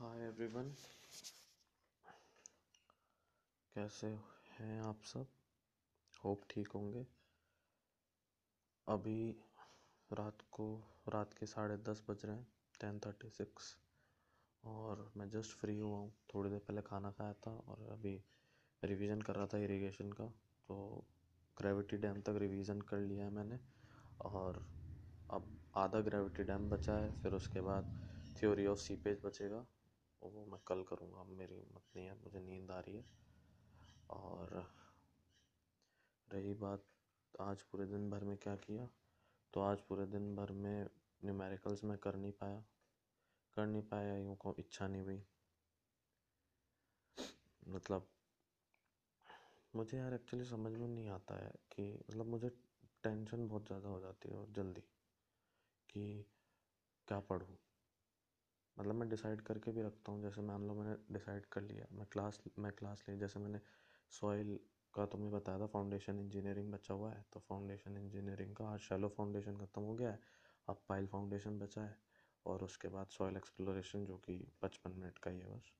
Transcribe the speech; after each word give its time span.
Hi 0.00 0.20
everyone 0.20 0.68
कैसे 3.76 4.06
हैं 4.58 4.80
आप 4.82 5.00
सब? 5.04 5.26
होप 6.24 6.42
ठीक 6.50 6.68
होंगे। 6.68 7.06
अभी 8.88 9.30
रात 10.12 10.42
को, 10.52 10.66
रात 11.08 11.34
के 11.34 11.46
साढ़े 11.46 11.76
दस 11.76 12.04
बज 12.10 12.24
रहे 12.24 12.36
हैं 12.36 12.46
टेन 12.80 12.98
थर्टी 12.98 13.30
सिक्स 13.30 13.76
और 14.64 15.12
मैं 15.16 15.28
जस्ट 15.30 15.56
फ्री 15.56 15.78
हुआ 15.78 15.96
हूँ। 15.98 16.12
थोड़ी 16.34 16.50
देर 16.50 16.58
पहले 16.58 16.82
खाना 16.82 17.10
खाया 17.10 17.32
था 17.32 17.50
और 17.50 17.88
अभी 17.92 18.24
रिवीजन 18.84 19.20
कर 19.20 19.34
रहा 19.34 19.46
था 19.46 19.58
इरिगेशन 19.58 20.12
का। 20.12 20.26
तो 20.68 21.04
ग्रेविटी 21.56 21.96
डैम 21.96 22.20
तक 22.20 22.36
रिवीजन 22.36 22.80
कर 22.80 22.98
लिया 22.98 23.24
है 23.24 23.30
मैंने। 23.30 23.58
और 24.20 24.66
अब 25.30 25.58
आधा 25.76 26.00
ग्रेविटी 26.00 26.44
डैम 26.44 26.70
बचा 26.70 26.92
है, 26.92 27.10
फिर 27.12 27.32
उसके 27.32 27.60
बाद 27.60 27.90
थ्योरी 28.36 28.66
ऑफ़ 28.66 28.78
सीपेज 28.78 29.20
बचेगा। 29.24 29.66
वो 30.22 30.44
मैं 30.44 30.60
कल 30.66 30.82
करूँगा। 30.82 31.20
अब 31.20 31.26
मेरी 31.26 31.54
हिम्मत 31.54 31.82
नहीं 31.96 32.06
है, 32.06 32.14
मुझे 32.14 32.40
नींद 32.40 32.70
आ 32.70 32.80
रही 32.80 32.96
है। 32.96 33.04
और 34.10 34.72
रही 36.32 36.54
बात, 36.54 36.84
आज 37.40 37.62
पूरे 37.62 37.86
दिन 37.86 38.10
भर 38.10 38.24
में 38.24 38.36
क्या 38.36 38.56
किया? 38.56 38.88
तो 39.54 39.60
आज 39.60 39.80
पूरे 39.80 40.06
दिन 40.06 40.36
भर 40.36 40.52
में 40.52 40.88
न्यूमेरिकल्स 41.24 41.84
में 41.84 41.98
कर 41.98 42.16
नहीं 42.16 42.32
पाया। 42.32 42.64
कर 43.54 43.66
नहीं 43.66 43.82
पाया, 43.82 44.16
यूँ 44.16 44.36
को 44.36 44.54
इच्छा 44.58 44.88
नहीं 44.88 45.02
हुई। 45.02 45.22
मतलब 47.68 48.08
मुझे 49.74 49.98
यार 49.98 50.14
एक्चुअली 50.14 50.44
समझ 50.44 50.72
में 50.72 50.88
नहीं 50.88 51.08
आता 51.08 51.44
है 51.44 51.50
कि 51.72 52.04
मतलब 52.10 52.26
मुझे 52.26 52.48
टेंशन 53.02 53.48
बहुत 53.48 53.66
ज़्यादा 53.66 53.88
हो 53.88 54.00
जाती 54.00 54.28
है 54.28 54.36
और 54.36 54.50
जल्दी 54.50 54.80
कि 55.88 56.26
क्या 57.08 57.20
पढ़ूँ? 57.20 57.56
मतलब 58.78 58.94
मैं 58.94 59.08
डिसाइड 59.08 59.40
करके 59.42 59.70
भी 59.72 59.82
रखता 59.82 60.12
हूँ, 60.12 60.22
जैसे 60.22 60.42
मान 60.42 60.66
लो 60.68 60.74
मैंने 60.74 60.96
डिसाइड 61.12 61.46
कर 61.46 61.62
लिया, 61.62 61.86
मैं 61.92 62.06
क्लास 62.12 62.40
मैं 62.58 62.72
क्लास 62.72 63.04
ली, 63.08 63.16
जैसे 63.18 63.40
मैंने 63.40 63.60
सॉइल 64.12 64.58
का 64.94 65.04
तुम्हें 65.06 65.30
बताया 65.32 65.58
था 65.58 65.66
फाउंडेशन 65.68 66.18
इंजीनियरिंग 66.20 66.72
बचा 66.72 66.94
हुआ 66.94 67.10
है 67.10 67.24
तो 67.32 67.40
फाउंडेशन 67.48 67.96
इंजीनियरिंग 67.96 68.54
का 68.56 68.68
आज 68.68 68.78
शैलो 68.80 69.08
फाउंडेशन 69.16 69.56
ख़त्म 69.56 69.82
हो 69.82 69.94
गया 69.94 70.10
है, 70.10 70.20
अब 70.68 70.82
पाइल 70.88 71.06
फाउंडेशन 71.06 71.58
बचा 71.58 71.82
है, 71.82 71.96
और 72.46 72.62
उसके 72.64 72.88
बाद 72.88 73.06
सॉइल 73.10 73.36
एक्सप्लोरेशन 73.36 74.04
जो 74.04 74.16
कि 74.18 74.36
पचपन 74.62 74.92
मिनट 74.92 75.18
का 75.18 75.30
ही 75.30 75.38
है 75.38 75.48
बस। 75.48 75.72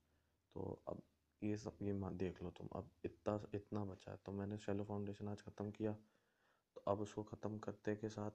तो 0.56 0.82
अब 0.88 1.02
ये 1.42 1.56
सब, 1.56 1.78
ये 1.82 1.92
देख 2.18 2.42
लो 2.42 2.50
तुम, 2.50 2.68
अब 2.72 2.90
इतना 3.04 3.40
इतना 3.54 3.84
बचा 3.84 4.10
है 4.10 4.18
तो 4.26 4.32
मैंने 4.32 4.58
शैलो 4.58 4.84
फाउंडेशन 4.84 5.28
आज 5.28 5.42
ख़त्म 5.42 5.70
किया। 5.70 5.92
तो 5.92 6.82
अब 6.88 7.00
उसको 7.00 7.22
ख़त्म 7.24 7.58
करते 7.58 7.94
के 7.96 8.08
साथ 8.10 8.30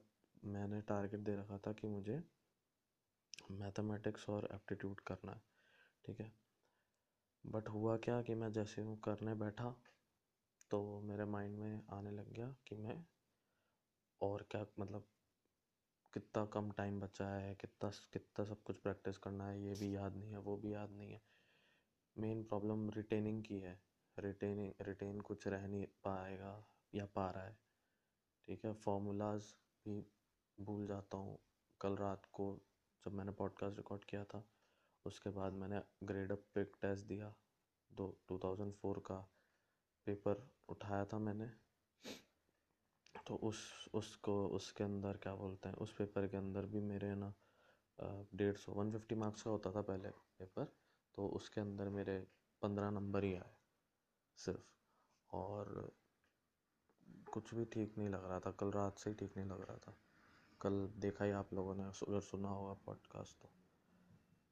मैंने 0.46 0.80
टारगेट 0.82 1.20
दे 1.20 1.34
रखा 1.36 1.58
था 1.58 1.72
कि 1.72 1.88
मुझे 1.88 2.22
मैथमेटिक्स 3.50 4.28
और 4.28 4.48
एप्टीट्यूड 4.54 5.00
करना 5.00 5.32
है, 5.32 5.42
ठीक 6.04 6.20
है? 6.20 6.32
बट 7.46 7.68
हुआ 7.68 7.96
क्या 7.96 8.22
कि 8.22 8.34
मैं 8.34 8.52
जैसे 8.52 8.82
हूँ 8.82 9.00
करने 9.00 9.34
बैठा 9.34 9.74
तो 10.70 11.00
मेरे 11.00 11.24
माइंड 11.24 11.58
में 11.58 11.82
आने 11.90 12.10
लग 12.10 12.32
गया 12.32 12.54
कि 12.68 12.76
मैं 12.76 13.04
और 14.20 14.46
क्या 14.50 14.66
मतलब 14.80 15.08
कितना 16.14 16.44
कम 16.44 16.70
टाइम 16.70 17.00
बचा 17.00 17.28
है, 17.28 17.54
कितना 17.54 17.90
कितना 18.12 18.44
सब 18.44 18.62
कुछ 18.62 18.78
प्रैक्टिस 18.78 19.18
करना 19.18 19.48
है, 19.48 19.62
ये 19.62 19.74
भी 19.74 19.96
याद 19.96 20.16
नहीं 20.16 20.30
है, 20.30 20.38
वो 20.38 20.56
भी 20.56 20.74
याद 20.74 20.90
नहीं 20.90 21.12
है। 21.12 21.22
मेन 22.18 22.42
प्रॉब्लम 22.44 22.90
रिटेनिंग 22.90 23.42
की 23.44 23.58
है। 23.60 23.78
रिटेनिंग 24.18 24.72
रिटेन 24.80 25.20
कुछ 25.20 25.48
रह 25.48 25.66
नहीं 25.66 25.86
पाएगा 26.04 26.66
या 26.94 27.06
पा 27.06 27.30
रहा 27.30 27.44
है, 27.44 27.58
ठीक 28.48 28.64
है? 28.64 28.72
फॉर्मूलाज 28.74 29.54
भी 29.86 30.06
भूल 30.60 30.86
जाता 30.86 31.16
हूँ। 31.16 31.38
कल 31.80 31.96
रात 31.96 32.26
को 32.32 32.60
जब 33.06 33.12
मैंने 33.12 33.32
पॉडकास्ट 33.32 33.76
रिकॉर्ड 33.76 34.04
किया 34.04 34.24
था, 34.24 34.42
उसके 35.06 35.30
बाद 35.30 35.52
मैंने 35.52 35.80
ग्रेड 36.04 36.32
अप 36.32 36.44
पे 36.54 36.64
टेस्ट 36.64 37.04
दिया, 37.06 37.34
दो 37.90 38.06
टू 38.28 38.38
थाउज़ेंड 38.38 38.72
फोर 38.72 38.98
का 39.06 39.16
पेपर 40.06 40.48
उठाया 40.68 41.04
था 41.04 41.18
मैंने। 41.18 41.50
तो 43.26 43.34
उस, 43.42 43.88
उसको, 43.94 44.34
उसके 44.48 44.84
अंदर 44.84 45.16
क्या 45.16 45.34
बोलते 45.34 45.68
हैं, 45.68 45.76
उस 45.76 45.92
पेपर 45.94 46.26
के 46.28 46.36
अंदर 46.36 46.66
भी 46.66 46.80
मेरे 46.82 47.14
ना 47.14 47.32
डेढ़ 48.34 48.56
सौ 48.56 48.72
वन 48.72 48.90
फिफ्टी 48.92 49.14
मार्क्स 49.14 49.42
का 49.42 49.50
होता 49.50 49.72
था 49.72 49.82
पहले 49.82 50.10
पेपर 50.38 50.72
तो 51.14 51.28
उसके 51.28 51.60
अंदर 51.60 51.88
मेरे 51.88 52.18
पंद्रह 52.62 52.90
नंबर 52.90 53.24
ही 53.24 53.34
आए, 53.34 53.54
सिर्फ़। 54.38 54.72
और 55.30 55.92
कुछ 57.32 57.54
भी 57.54 57.64
ठीक 57.64 57.96
नहीं 57.98 58.08
लग 58.08 58.24
रहा 58.24 58.40
था, 58.40 58.50
कल 58.50 58.70
रात 58.70 58.98
से 58.98 59.10
ही 59.10 59.16
ठीक 59.16 59.36
नहीं 59.36 59.46
लग 59.46 59.60
रहा 59.60 59.76
था। 59.78 59.96
कल 60.60 60.86
देखा 60.98 61.24
ही 61.24 61.30
आप 61.32 61.52
लोगों 61.54 61.74
ने 61.74 61.82
अगर 61.82 62.20
सुना 62.22 62.48
होगा 62.48 62.72
पॉडकास्ट 62.86 63.42
तो। 63.42 63.48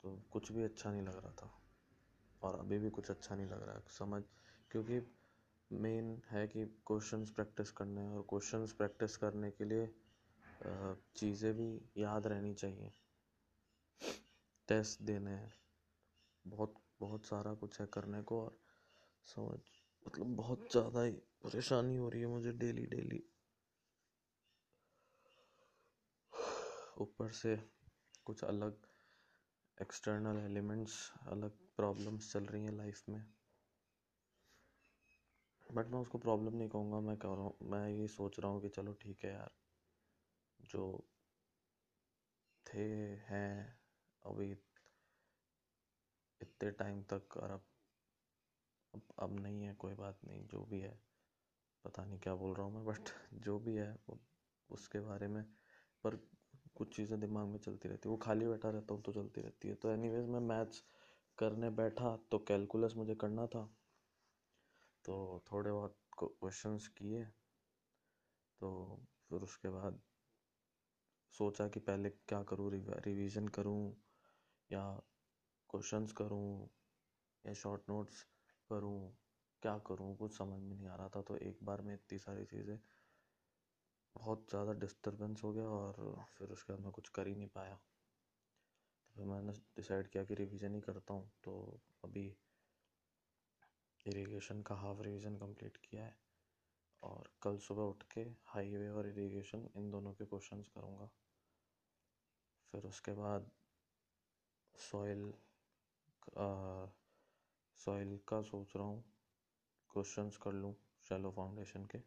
तो 0.05 0.23
कुछ 0.31 0.51
भी 0.53 0.63
अच्छा 0.63 0.91
नहीं 0.91 1.03
लग 1.03 1.17
रहा 1.17 1.33
था। 1.33 1.51
और 2.43 2.59
अभी 2.59 2.79
भी 2.79 2.91
कुछ 2.91 3.11
अच्छा 3.11 3.35
नहीं 3.35 3.47
लग 3.47 3.63
रहा 3.63 3.75
है। 3.77 3.83
समझ, 3.89 4.23
क्योंकि 4.71 5.01
मेन 5.71 6.21
है 6.31 6.47
कि 6.47 6.65
क्वेश्चंस 6.87 7.31
प्रैक्टिस 7.31 7.71
करने 7.71 8.09
और 8.09 8.27
क्वेश्चंस 8.31 8.73
प्रैक्टिस 8.73 9.17
करने 9.17 9.51
के 9.51 9.65
लिए 9.65 9.87
चीज़ें 11.17 11.53
भी 11.55 11.71
याद 11.97 12.27
रहनी 12.27 12.55
चाहिए। 12.55 12.93
टेस्ट 14.69 15.03
देने 15.03 15.31
हैं। 15.31 15.53
बहुत 16.45 16.75
बहुत 17.01 17.27
सारा 17.27 17.55
कुछ 17.55 17.81
है 17.81 17.87
करने 17.87 18.23
को 18.23 18.41
और 18.41 18.57
समझ 19.27 19.59
मतलब 20.07 20.34
बहुत 20.37 20.67
ज़्यादा 20.73 21.03
ही 21.03 21.13
परेशानी 21.45 21.97
हो 21.97 22.09
रही 22.09 22.21
है 22.21 22.27
मुझे 22.27 22.53
डेली 22.53 22.87
डेली 22.87 23.23
ऊपर 27.03 27.31
से 27.33 27.57
कुछ 28.25 28.45
अलग 28.45 28.87
एक्सटर्नल 29.79 30.39
एलिमेंट्स 30.39 30.97
अलग 31.29 31.59
प्रॉब्लम्स 31.77 32.33
चल 32.33 32.45
रही 32.45 32.65
हैं 32.65 32.73
लाइफ 32.73 33.03
में। 33.09 33.25
बट 35.67 35.87
मैं 35.87 36.01
उसको 36.01 36.19
प्रॉब्लम 36.19 36.57
नहीं 36.57 36.69
कहूँगा, 36.69 37.01
मैं 37.01 37.17
कह 37.17 37.29
रहा 37.29 37.43
हूँ, 37.43 37.57
मैं 37.63 37.89
ये 37.89 38.09
सोच 38.09 38.41
रहा 38.41 38.51
हूँ 38.51 38.61
कि 38.63 38.69
चलो 38.69 38.93
ठीक 38.93 39.25
है 39.25 39.33
यार, 39.33 39.51
जो 40.61 40.85
थे, 42.67 42.85
हैं, 43.29 43.79
अभी 44.23 44.51
इतने 46.41 46.71
टाइम 46.71 47.03
तक 47.03 47.37
और 47.37 47.51
अब 47.51 47.65
अब 48.95 49.03
अब 49.19 49.39
नहीं 49.41 49.63
है, 49.63 49.75
कोई 49.75 49.95
बात 49.95 50.19
नहीं, 50.25 50.47
जो 50.47 50.65
भी 50.65 50.81
है, 50.81 50.99
पता 51.84 52.05
नहीं 52.05 52.19
क्या 52.19 52.34
बोल 52.34 52.55
रहा 52.55 52.67
हूँ 52.67 52.75
मैं 52.75 52.84
बट 52.84 53.09
जो 53.45 53.59
भी 53.59 53.75
है 53.75 53.97
उसके 54.71 55.01
बारे 55.01 55.29
में, 55.29 55.43
पर 56.05 56.17
कुछ 56.77 56.97
चीज़ें 56.97 57.21
दिमाग 57.21 57.47
में 57.47 57.59
चलती 57.59 57.88
रहती 57.88 58.09
है। 58.09 58.10
वो 58.10 58.16
खाली 58.16 58.47
बैठा 58.47 58.71
रहता 58.71 58.94
हूँ 58.94 59.03
तो 59.03 59.12
चलती 59.12 59.41
रहती 59.41 59.69
है। 59.69 59.75
तो 59.75 59.91
एनीवेज 59.91 60.27
मैं 60.27 60.41
मैथ्स 60.41 60.83
करने 61.38 61.71
बैठा 61.71 62.16
तो 62.31 62.38
कैलकुलस 62.38 62.94
मुझे 62.97 63.15
करना 63.15 63.47
था। 63.47 63.69
तो 65.05 65.43
थोड़े 65.53 65.72
बहुत 65.72 65.97
क्वेश्चंस 66.19 66.88
किए। 66.88 67.25
तो 68.60 68.71
फिर 69.28 69.41
उसके 69.41 69.69
बाद 69.69 70.00
सोचा 71.34 71.69
कि 71.69 71.81
पहले 71.81 72.10
क्या 72.10 72.43
करूँ 72.43 72.71
रिवीजन 72.72 73.49
करूँ 73.49 73.93
या 74.71 74.83
क्वेश्चंस 75.71 76.12
करूँ 76.12 76.69
या 77.44 77.53
शॉर्ट 77.54 77.83
नोट्स 77.89 78.22
करूँ, 78.71 79.12
क्या 79.62 79.77
करूँ, 79.78 80.16
कुछ 80.16 80.37
समझ 80.39 80.60
में 80.60 80.77
नहीं 80.77 80.87
आ 80.87 80.97
रहा 80.97 81.09
था। 81.09 81.22
तो 81.22 81.37
एक 81.37 81.59
बार 81.62 81.81
में 81.81 81.94
इतनी 81.94 82.19
सारी 82.19 82.44
चीज़ें 82.44 82.78
बहुत 84.17 84.47
ज़्यादा 84.50 84.73
डिस्टरबेंस 84.81 85.43
हो 85.45 85.53
गया 85.53 85.69
और 85.71 86.25
फिर 86.39 86.49
उसके 86.49 86.73
बाद 86.73 86.83
मैं 86.83 86.93
कुछ 86.93 87.09
कर 87.09 87.27
ही 87.27 87.34
नहीं 87.34 87.49
पाया। 87.49 87.75
तो 87.75 89.12
फिर 89.15 89.25
मैंने 89.27 89.53
डिसाइड 89.77 90.09
किया 90.09 90.25
कि 90.25 90.34
रिवीजन 90.34 90.75
ही 90.75 90.81
करता 90.81 91.15
हूँ 91.15 91.31
तो 91.45 91.55
अभी 92.05 92.27
इरिगेशन 94.06 94.62
का 94.62 94.75
हाफ़ 94.75 95.03
रिवीजन 95.03 95.37
कंप्लीट 95.37 95.77
किया 95.77 96.05
है 96.05 96.17
और 97.03 97.31
कल 97.43 97.56
सुबह 97.59 97.83
उठ 97.83 98.03
के 98.15 98.21
हाईवे 98.47 98.89
और 98.91 99.09
इरिगेशन 99.09 99.69
इन 99.77 99.91
दोनों 99.91 100.12
के 100.12 100.25
क्वेश्चंस 100.25 100.69
करूँगा। 100.69 101.09
फिर 102.75 102.87
उसके 102.87 103.12
बाद 103.12 103.51
सॉइल 104.75 105.33
सॉइल 107.81 108.19
का 108.28 108.41
सोच 108.42 108.77
रहा 108.77 108.86
हूँ 108.86 109.04
क्वेश्चंस 109.91 110.36
कर 110.36 110.53
लूँ 110.53 110.75
शैलो 111.09 111.31
फाउंडेशन 111.31 111.84
के। 111.86 111.98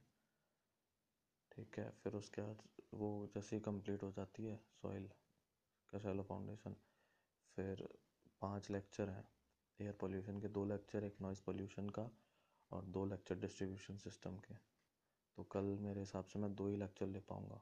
ठीक 1.57 1.77
है, 1.79 1.89
फिर 2.03 2.13
उसके 2.13 2.41
बाद 2.41 2.61
वो 2.93 3.27
जैसे 3.33 3.55
ही 3.55 3.61
कंप्लीट 3.61 4.03
हो 4.03 4.11
जाती 4.11 4.45
है 4.45 4.55
सॉइल 4.71 5.07
का 5.89 5.99
शैलो 5.99 6.23
फाउंडेशन 6.23 6.75
फिर 7.57 7.87
पाँच 8.41 8.69
लेक्चर 8.71 9.09
हैं। 9.09 9.27
एयर 9.79 9.93
पोल्यूशन 10.01 10.39
के 10.41 10.47
दो 10.47 10.65
लेक्चर 10.65 11.03
एक 11.03 11.21
नॉइज़ 11.21 11.41
पोल्यूशन 11.45 11.89
का 11.89 12.09
और 12.71 12.85
दो 12.87 13.05
लेक्चर 13.05 13.35
डिस्ट्रीब्यूशन 13.35 13.97
सिस्टम 13.97 14.37
के। 14.37 14.55
तो 15.37 15.43
कल 15.43 15.77
मेरे 15.79 15.99
हिसाब 15.99 16.25
से 16.25 16.39
मैं 16.39 16.53
दो 16.55 16.67
ही 16.67 16.77
लेक्चर 16.77 17.07
ले 17.07 17.19
पाऊँगा। 17.29 17.61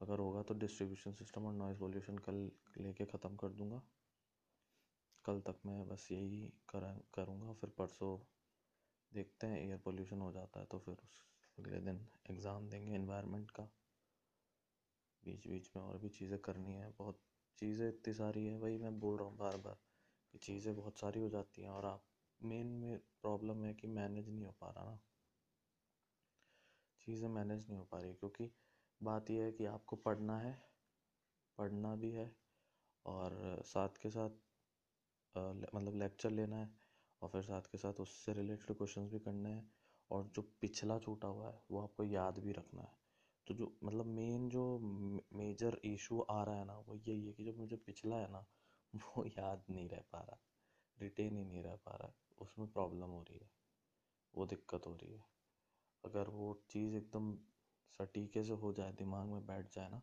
अगर 0.00 0.18
होगा 0.18 0.42
तो 0.42 0.54
डिस्ट्रीब्यूशन 0.54 1.12
सिस्टम 1.12 1.46
और 1.46 1.52
नॉइज़ 1.54 1.78
पोल्यूशन 1.78 2.18
कल 2.18 2.50
लेके 2.78 3.04
ख़त्म 3.04 3.36
कर 3.36 3.48
दूँगा। 3.52 3.82
कल 5.24 5.40
तक 5.40 5.60
मैं 5.66 5.86
बस 5.88 6.08
यही 6.12 6.46
कर, 6.68 6.92
करूँगा, 7.14 7.52
फिर 7.52 7.70
परसों 7.70 8.16
देखते 9.12 9.46
हैं 9.46 9.60
एयर 9.60 9.78
पोल्यूशन 9.78 10.20
हो 10.20 10.32
जाता 10.32 10.60
है 10.60 10.66
तो 10.66 10.78
फिर 10.78 10.94
उस 10.94 11.22
अगले 11.58 11.78
दिन 11.80 12.06
एग्ज़ाम 12.30 12.68
देंगे 12.68 12.94
इन्वायरमेंट 12.94 13.50
का। 13.50 13.68
बीच 15.22 15.46
बीच 15.48 15.70
में 15.76 15.82
और 15.82 15.98
भी 15.98 16.08
चीज़ें 16.08 16.38
करनी 16.38 16.74
है, 16.74 16.88
बहुत 16.98 17.20
चीज़ें 17.58 17.88
इतनी 17.88 18.14
सारी 18.14 18.46
है, 18.46 18.56
वही 18.56 18.78
मैं 18.78 18.98
बोल 19.00 19.16
रहा 19.18 19.28
हूँ 19.28 19.36
बार 19.36 19.56
बार 19.56 19.76
कि 20.34 20.38
चीज़ें 20.38 20.74
बहुत 20.76 20.98
सारी 20.98 21.20
हो 21.20 21.28
जाती 21.28 21.62
हैं 21.62 21.70
और 21.70 21.86
आप 21.86 22.04
मेन 22.40 22.66
में 22.74 22.98
प्रॉब्लम 23.22 23.64
है 23.64 23.72
कि 23.74 23.86
मैनेज 23.88 24.28
नहीं 24.30 24.44
हो 24.44 24.52
पा 24.60 24.70
रहा 24.70 24.84
ना। 24.84 24.98
चीज़ें 27.00 27.28
मैनेज 27.28 27.66
नहीं 27.68 27.78
हो 27.78 27.84
पा 27.84 28.00
रही 28.00 28.14
क्योंकि 28.14 28.50
बात 29.00 29.30
यह 29.30 29.44
है 29.44 29.52
कि 29.52 29.64
आपको 29.66 29.96
पढ़ना 29.96 30.38
है, 30.38 30.52
पढ़ना 31.58 31.94
भी 31.96 32.10
है 32.12 32.30
और 33.06 33.62
साथ 33.66 33.98
के 34.02 34.10
साथ 34.10 34.30
मतलब 35.34 35.94
लेक्चर 35.94 36.30
लेना 36.30 36.56
है 36.56 36.70
और 37.22 37.28
फिर 37.28 37.42
साथ 37.42 37.70
के 37.72 37.78
साथ 37.78 38.00
उससे 38.00 38.32
रिलेटेड 38.32 38.76
क्वेश्चन 38.76 39.08
भी 39.08 39.18
करने 39.18 39.50
हैं। 39.50 39.70
और 40.10 40.30
जो 40.34 40.42
पिछला 40.60 40.98
छूटा 40.98 41.28
हुआ 41.28 41.48
है, 41.48 41.62
वो 41.70 41.80
आपको 41.80 42.04
याद 42.04 42.38
भी 42.38 42.52
रखना 42.52 42.82
है। 42.82 42.96
तो 43.46 43.54
जो 43.54 43.78
मतलब 43.84 44.06
मेन 44.06 44.48
जो 44.48 44.78
मेजर 45.32 45.80
इशू 45.84 46.20
आ 46.20 46.42
रहा 46.44 46.56
है 46.56 46.64
ना, 46.64 46.78
वो 46.78 46.96
यही 46.96 47.26
है 47.26 47.32
कि 47.32 47.44
जो 47.44 47.52
मुझे 47.52 47.76
पिछला 47.76 48.16
है 48.16 48.30
ना, 48.32 48.46
वो 49.18 49.24
याद 49.26 49.64
नहीं 49.70 49.88
रह 49.88 50.02
पा 50.12 50.18
रहा 50.18 50.38
रिटेन 51.00 51.36
ही 51.36 51.44
नहीं 51.44 51.62
रह 51.62 51.76
पा 51.76 51.96
रहा, 51.96 52.12
उसमें 52.38 52.72
प्रॉब्लम 52.72 53.10
हो 53.10 53.22
रही 53.22 53.38
है, 53.38 53.50
वो 54.34 54.46
दिक्कत 54.46 54.86
हो 54.86 54.94
रही 54.94 55.12
है। 55.12 55.24
अगर 56.04 56.28
वो 56.28 56.64
चीज़ 56.70 56.96
एकदम 56.96 57.34
सटीके 58.00 58.44
से 58.44 58.52
हो 58.52 58.72
जाए, 58.72 58.92
दिमाग 58.92 59.26
में 59.26 59.46
बैठ 59.46 59.74
जाए 59.74 59.88
ना, 59.88 60.02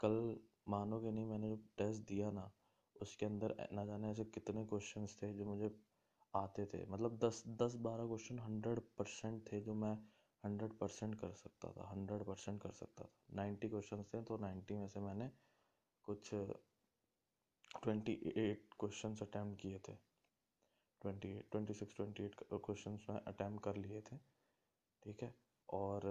कल 0.00 0.40
मानोगे 0.68 1.10
नहीं, 1.10 1.26
मैंने 1.26 1.48
जो 1.48 1.56
टेस्ट 1.56 2.02
दिया 2.02 2.30
ना, 2.30 2.52
उसके 3.02 3.26
अंदर 3.26 3.68
ना 3.72 3.84
जाने 3.84 4.10
ऐसे 4.10 4.24
कितने 4.24 4.64
क्वेश्चंस 4.66 5.18
थे 5.22 5.32
जो 5.32 5.44
मुझे 5.44 5.68
आते 6.34 6.64
थे। 6.66 6.84
मतलब 6.86 7.18
दस 7.18 7.42
दस 7.62 7.74
बारह 7.82 8.06
क्वेश्चन 8.06 8.38
हंड्रेड 8.38 8.80
परसेंट 8.98 9.42
थे 9.52 9.60
जो 9.60 9.74
मैं 9.74 9.94
हंड्रेड 10.44 10.72
परसेंट 10.78 11.14
कर 11.20 11.32
सकता 11.34 11.70
था 11.72 11.88
हंड्रेड 11.90 12.24
परसेंट 12.26 12.60
कर 12.62 12.72
सकता 12.72 13.04
था। 13.04 13.36
नाइन्टी 13.36 13.68
क्वेश्चन 13.68 14.02
थे 14.04 14.22
तो 14.22 14.36
नाइन्टी 14.38 14.74
में 14.76 14.88
से 14.88 15.00
मैंने 15.00 15.30
कुछ 16.04 16.30
ट्वेंटी 17.74 18.12
एट 18.36 18.74
क्वेश्चन 18.80 19.14
अटैम्प्ट 19.22 19.60
किए 19.60 19.78
थे। 19.88 19.94
Twenty 21.02 21.28
eight 21.28 21.48
twenty 21.50 21.74
six 21.74 21.96
twenty 21.96 22.24
eight 22.24 22.34
question 22.52 22.98
मैं 23.10 23.20
अटैम्प्ट 23.26 23.62
कर 23.64 23.76
लिए 23.76 24.00
थे। 24.02 24.16
ठीक 25.02 25.22
है? 25.22 25.34
और 25.68 26.06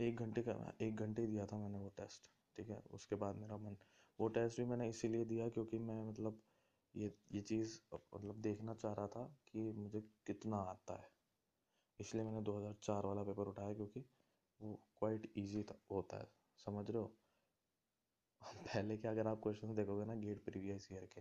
एक 0.00 0.20
घंटे 0.20 0.42
का 0.42 0.72
एक 0.82 0.96
घंटे 0.96 1.26
दिया 1.26 1.46
था 1.46 1.58
मैंने 1.58 1.78
वो 1.78 1.88
टेस्ट 1.96 2.30
ठीक 2.56 2.68
है? 2.70 2.82
उसके 2.90 3.16
बाद 3.16 3.36
मेरा 3.36 3.56
मन, 3.58 3.76
वो 4.18 4.28
टेस्ट 4.28 4.60
भी 4.60 4.66
मैंने 4.66 4.88
इसीलिए 4.88 5.24
दिया 5.24 5.48
क्योंकि 5.48 5.78
मैं 5.78 6.02
मतलब 6.08 6.40
ये 6.94 7.12
ये 7.32 7.40
चीज़ 7.40 7.78
मतलब 7.94 8.36
देखना 8.40 8.74
चाह 8.74 8.92
रहा 8.92 9.06
था 9.06 9.24
कि 9.48 9.72
मुझे 9.72 10.00
कितना 10.26 10.56
आता 10.56 10.94
है। 10.94 11.08
इसलिए 12.00 12.24
मैंने 12.24 12.40
2004 12.42 13.06
वाला 13.06 13.22
पेपर 13.22 13.48
उठाया 13.48 13.74
क्योंकि 13.74 14.04
वो 14.60 14.74
क्वाइट 14.98 15.32
इजी 15.36 15.62
था, 15.62 15.78
होता 15.90 16.18
है। 16.18 16.28
समझ 16.66 16.90
रहे 16.90 17.02
हो? 17.02 17.12
पहले 18.66 18.96
के 18.98 19.08
अगर 19.08 19.26
आप 19.26 19.40
क्वेश्चन 19.42 19.74
देखोगे 19.74 20.04
ना 20.04 20.14
गेट 20.14 20.44
प्रीवियस 20.44 20.88
ईयर 20.92 21.04
के 21.14 21.20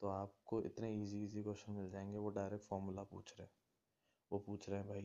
तो 0.00 0.08
आपको 0.08 0.60
इतने 0.62 0.92
इजी 0.94 1.24
इजी 1.24 1.42
क्वेश्चन 1.42 1.72
मिल 1.72 1.90
जाएँगे, 1.90 2.18
वो 2.18 2.28
डायरेक्ट 2.30 2.64
फॉर्मूला 2.64 3.02
पूछ 3.02 3.32
रहे 3.32 3.42
हैं। 3.42 3.52
वो 4.32 4.38
पूछ 4.38 4.68
रहे 4.68 4.78
हैं 4.78 4.88
भाई 4.88 5.02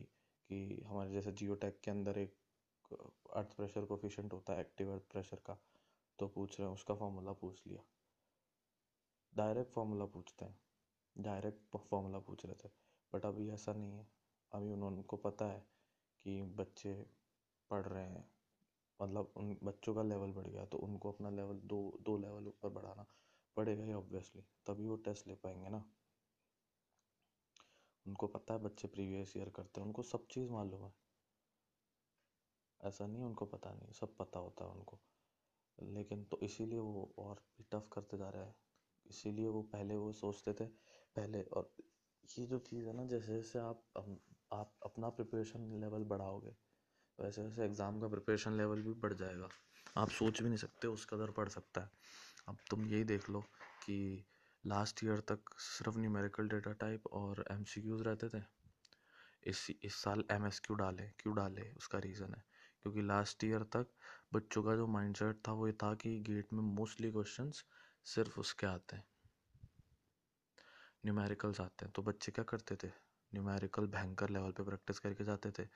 कि 0.50 0.82
हमारे 0.86 1.10
जैसे 1.12 1.32
जियो 1.32 1.56
के 1.64 1.90
अंदर 1.90 2.18
एक 2.18 2.36
अर्थ 3.36 3.56
प्रेशर 3.56 3.84
कोफिशेंट 3.84 4.32
होता 4.32 4.52
है 4.52 4.60
एक्टिव 4.60 4.92
अर्थ 4.92 5.02
प्रेशर 5.12 5.36
का 5.46 5.58
तो 6.18 6.28
पूछ 6.28 6.58
रहे 6.60 6.68
हैं, 6.68 6.74
उसका 6.74 6.94
फॉर्मूला 6.94 7.32
पूछ 7.32 7.62
लिया। 7.66 7.82
डायरेक्ट 9.36 9.72
फॉर्मूला 9.72 10.04
पूछते 10.04 10.44
हैं। 10.44 10.58
डायरेक्ट 11.18 11.76
फॉर्मूला 11.76 12.18
पूछ 12.18 12.46
रहे 12.46 12.54
थे। 12.64 12.68
बट 13.12 13.26
अभी 13.26 13.50
ऐसा 13.50 13.72
नहीं 13.72 13.92
है। 13.92 14.06
अभी 14.52 14.72
उनको 14.72 15.16
पता 15.16 15.46
है 15.46 15.66
कि 16.22 16.42
बच्चे 16.42 16.94
पढ़ 17.70 17.86
रहे 17.86 18.04
हैं। 18.04 18.30
मतलब 19.02 19.32
उन, 19.36 19.58
बच्चों 19.62 19.94
का 19.94 20.02
लेवल 20.02 20.32
बढ़ 20.32 20.46
गया 20.46 20.64
तो 20.66 20.78
उनको 20.78 21.12
अपना 21.12 21.30
लेवल 21.30 21.60
दो 21.60 21.98
दो 22.02 22.16
लेवल 22.18 22.48
ऊपर 22.48 22.68
बढ़ाना 22.68 23.06
पड़ेगा 23.56 23.82
ही 23.84 23.92
ऑब्वियसली 23.92 24.42
तभी 24.66 24.86
वो 24.86 24.96
टेस्ट 24.96 25.26
ले 25.28 25.34
पाएँगे 25.34 25.68
ना। 25.68 25.84
उनको 28.06 28.26
पता 28.26 28.54
है 28.54 28.60
बच्चे 28.60 28.88
प्रीवियस 28.88 29.36
ईयर 29.36 29.50
करते 29.50 29.80
हैं। 29.80 29.86
उनको 29.86 30.02
सब 30.02 30.26
चीज़ 30.26 30.50
मालूम 30.50 30.84
है। 30.84 30.94
ऐसा 32.80 33.06
नहीं 33.06 33.22
उनको 33.22 33.46
पता 33.46 33.72
नहीं। 33.74 33.92
सब 33.92 34.16
पता 34.16 34.38
होता 34.38 34.64
है 34.64 34.70
उनको। 34.70 35.00
लेकिन 35.82 36.24
तो 36.24 36.38
इसीलिए 36.42 36.78
वो 36.78 37.14
और 37.18 37.34
भी 37.58 37.64
टफ 37.72 37.88
करते 37.92 38.18
जा 38.18 38.28
रहे 38.30 38.44
हैं। 38.44 38.54
इसीलिए 39.10 39.48
वो 39.48 39.62
पहले 39.62 39.96
वो 39.96 40.12
सोचते 40.12 40.52
थे, 40.52 40.64
पहले 41.16 41.42
और 41.42 41.74
ये 42.38 42.46
जो 42.46 42.58
चीज़ 42.58 42.86
है 42.86 42.96
ना, 42.96 43.04
जैसे 43.04 43.32
जैसे 43.32 43.58
आप 43.58 43.84
आप 44.52 44.74
अपना 44.84 45.08
प्रिपरेशन 45.08 45.80
लेवल 45.80 46.04
बढ़ाओगे, 46.04 46.54
वैसे 47.18 47.42
वैसे 47.42 47.64
एग्ज़ाम 47.64 48.00
का 48.00 48.08
प्रिपरेशन 48.08 48.52
लेवल 48.52 48.82
भी 48.82 48.92
बढ़ 48.92 49.12
जाएगा। 49.12 49.48
आप 49.96 50.08
सोच 50.08 50.42
भी 50.42 50.48
नहीं 50.48 50.58
सकते 50.58 50.88
उस 50.88 51.04
कदर 51.04 51.30
पढ़ 51.30 51.48
सकता 51.48 51.80
है। 51.80 51.90
अब 52.48 52.56
तुम 52.70 52.86
यही 52.86 53.04
देख 53.04 53.30
लो 53.30 53.40
कि 53.84 54.24
लास्ट 54.66 55.04
ईयर 55.04 55.20
तक 55.20 55.40
सिर्फ़ 55.58 55.98
न्यूमेरिकल 55.98 56.48
डेटा 56.48 56.72
टाइप 56.72 57.06
और 57.06 57.44
एम 57.50 57.64
रहते 58.02 58.28
थे। 58.28 58.42
इस 59.46 59.66
इस 59.82 59.94
साल 59.94 60.24
एम 60.30 60.46
एस 60.46 60.60
क्यू 60.60 60.76
डाले 60.76 61.02
क्यों 61.02 61.34
डाले, 61.36 61.72
उसका 61.72 61.98
रीज़न 61.98 62.34
है। 62.34 62.44
क्योंकि 62.82 63.02
लास्ट 63.02 63.44
ईयर 63.44 63.62
तक 63.62 63.86
बच्चों 64.34 64.62
का 64.62 64.76
जो 64.76 64.86
माइंडसेट 64.86 65.40
था 65.48 65.52
वो 65.52 65.66
ये 65.66 65.72
था 65.72 65.94
कि 65.94 66.18
गेट 66.20 66.52
में 66.52 66.62
मोस्टली 66.62 67.10
क्वेश्चंस 67.12 67.64
सिर्फ़ 68.06 68.40
उसके 68.40 68.66
आते 68.66 68.96
हैं। 68.96 69.04
न्यूमेरिकल्स 71.04 71.60
आते 71.60 71.84
हैं। 71.84 71.92
तो 71.92 72.02
बच्चे 72.02 72.32
क्या 72.32 72.44
करते 72.44 72.76
थे? 72.76 72.88
न्यूमेरिकल 73.32 73.86
भयंकर 73.86 74.30
लेवल 74.30 74.52
पे 74.52 74.64
प्रैक्टिस 74.64 74.98
करके 74.98 75.24
जाते 75.24 75.50
थे। 75.50 75.66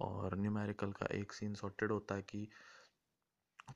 और 0.00 0.36
न्यूमेरिकल 0.38 0.92
का 0.92 1.06
एक 1.14 1.32
सीन 1.32 1.54
सॉर्टेड 1.54 1.92
होता 1.92 2.14
है 2.14 2.22
कि 2.22 2.48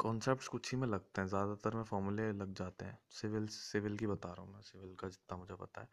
कॉन्सेप्ट्स 0.01 0.49
कुछ 0.49 0.73
ही 0.73 0.79
में 0.79 0.87
लगते 0.89 1.21
हैं। 1.21 1.29
ज़्यादातर 1.29 1.75
में 1.77 1.83
फॉर्मूले 1.85 2.31
लग 2.33 2.53
जाते 2.55 2.85
हैं। 2.85 2.99
सिविल 3.11 3.47
सिविल 3.49 3.97
की 3.97 4.07
बता 4.07 4.33
रहा 4.33 4.43
हूँ 4.43 4.53
मैं। 4.55 4.63
सिविल 4.63 4.95
का 4.95 5.09
जितना 5.09 5.39
मुझे 5.39 5.55
पता 5.55 5.81
है। 5.81 5.89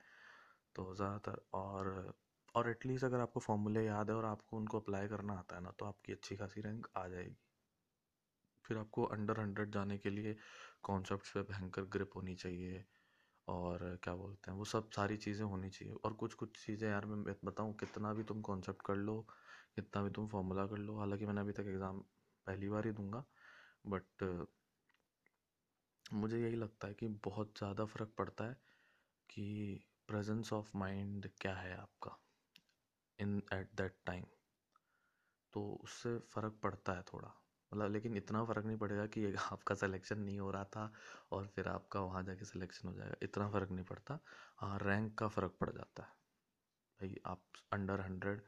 तो 0.76 0.94
ज़्यादातर 0.96 1.42
और 1.54 2.14
और 2.56 2.70
एटलीस्ट 2.70 3.06
अगर 3.06 3.20
आपको 3.20 3.40
फॉर्मूले 3.40 3.86
याद 3.86 4.10
है 4.10 4.16
और 4.16 4.26
आपको 4.26 4.58
उनको 4.58 4.80
अप्लाई 4.80 5.08
करना 5.08 5.34
आता 5.34 5.56
है 5.56 5.62
ना 5.64 5.72
तो 5.80 5.86
आपकी 5.86 6.14
अच्छी 6.14 6.36
खासी 6.36 6.62
रैंक 6.62 6.88
आ 6.98 7.08
जाएगी। 7.08 7.47
फिर 8.68 8.78
आपको 8.78 9.04
अंडर 9.08 9.40
हंड्रेड 9.40 9.72
जाने 9.72 9.98
के 9.98 10.10
लिए 10.10 10.36
कॉन्सेप्ट 10.84 11.34
पे 11.34 11.42
भयंकर 11.44 11.84
ग्रिप 11.94 12.16
होनी 12.16 12.36
चाहिए 12.36 12.86
और 13.48 13.80
क्या 14.04 14.16
बोलते 14.16 14.52
हैं, 14.52 14.58
वो 14.58 14.66
सब 14.66 14.90
सारी 14.92 15.18
चीज़ें 15.18 15.46
होनी 15.46 15.70
चाहिए। 15.70 15.94
और 15.96 16.14
कुछ 16.16 16.34
कुछ 16.34 16.66
चीज़ें 16.66 16.90
यार 16.90 17.06
मैं 17.06 17.36
बताऊँ, 17.46 17.74
कितना 17.76 18.14
भी 18.14 18.24
तुम 18.24 18.42
कॉन्सेप्ट 18.42 18.82
कर 18.86 18.96
लो, 18.96 19.22
कितना 19.76 20.04
भी 20.04 20.10
तुम 20.10 20.28
फॉर्मूला 20.28 20.66
कर 20.68 20.78
लो, 20.78 20.98
हालाँकि 20.98 21.26
मैंने 21.26 21.42
अभी 21.42 21.52
तक 21.54 21.68
एग्ज़ाम 21.68 22.00
पहली 22.48 22.70
बार 22.70 22.86
ही 22.86 22.92
दूँगा, 22.94 23.24
बट 23.88 24.48
मुझे 26.14 26.40
यही 26.40 26.56
लगता 26.56 26.88
है 26.88 26.94
कि 26.94 27.08
बहुत 27.26 27.58
ज़्यादा 27.58 27.86
फ़र्क 27.86 28.14
पड़ता 28.18 28.44
है 28.44 28.54
कि 29.30 29.46
प्रेजेंस 30.08 30.54
ऑफ़ 30.54 30.72
माइंड 30.78 31.30
क्या 31.42 31.56
है 31.56 31.78
आपका 31.78 32.18
इन, 33.20 33.42
एट 33.54 33.74
दैट 33.76 33.96
टाइम। 34.06 34.26
तो 35.54 35.62
उससे 35.84 36.18
फ़र्क 36.34 36.60
पड़ता 36.64 36.94
है 36.94 37.02
थोड़ा। 37.04 37.34
मतलब 37.72 37.92
लेकिन 37.92 38.18
इतना 38.18 38.44
फ़र्क 38.46 38.66
नहीं 38.66 38.78
पड़ेगा 38.78 39.06
कि 39.08 39.26
आपका 39.54 39.76
सिलेक्शन 39.76 40.20
नहीं 40.20 40.40
हो 40.40 40.52
रहा 40.52 40.64
था 40.66 40.92
और 41.32 41.48
फिर 41.48 41.68
आपका 41.68 42.00
वहाँ 42.00 42.24
जाके 42.24 42.46
सिलेक्शन 42.46 42.88
हो 42.88 42.94
जाएगा। 42.96 43.16
इतना 43.24 43.50
फ़र्क 43.50 43.72
नहीं 43.72 43.86
पड़ता। 43.86 44.20
हाँ 44.60 44.78
रैंक 44.84 45.18
का 45.20 45.28
फ़र्क 45.28 45.58
पड़ 45.62 45.70
जाता 45.72 46.04
है। 46.04 46.10
भाई, 47.00 47.16
आप 47.26 47.44
अंडर 47.74 48.02
हंड्रेड 48.02 48.42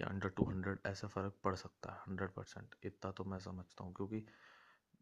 या 0.00 0.06
अंडर 0.08 0.28
टू 0.30 0.44
हंड्रेड 0.44 0.78
ऐसा 0.86 1.08
फ़र्क 1.08 1.40
पड़ 1.44 1.54
सकता 1.56 1.92
है 1.92 1.98
हंड्रेड 2.08 2.30
परसेंट 2.30 2.74
इतना 2.84 3.10
तो 3.12 3.24
मैं 3.24 3.38
समझता 3.40 3.84
हूँ, 3.84 3.94
क्योंकि 3.94 4.26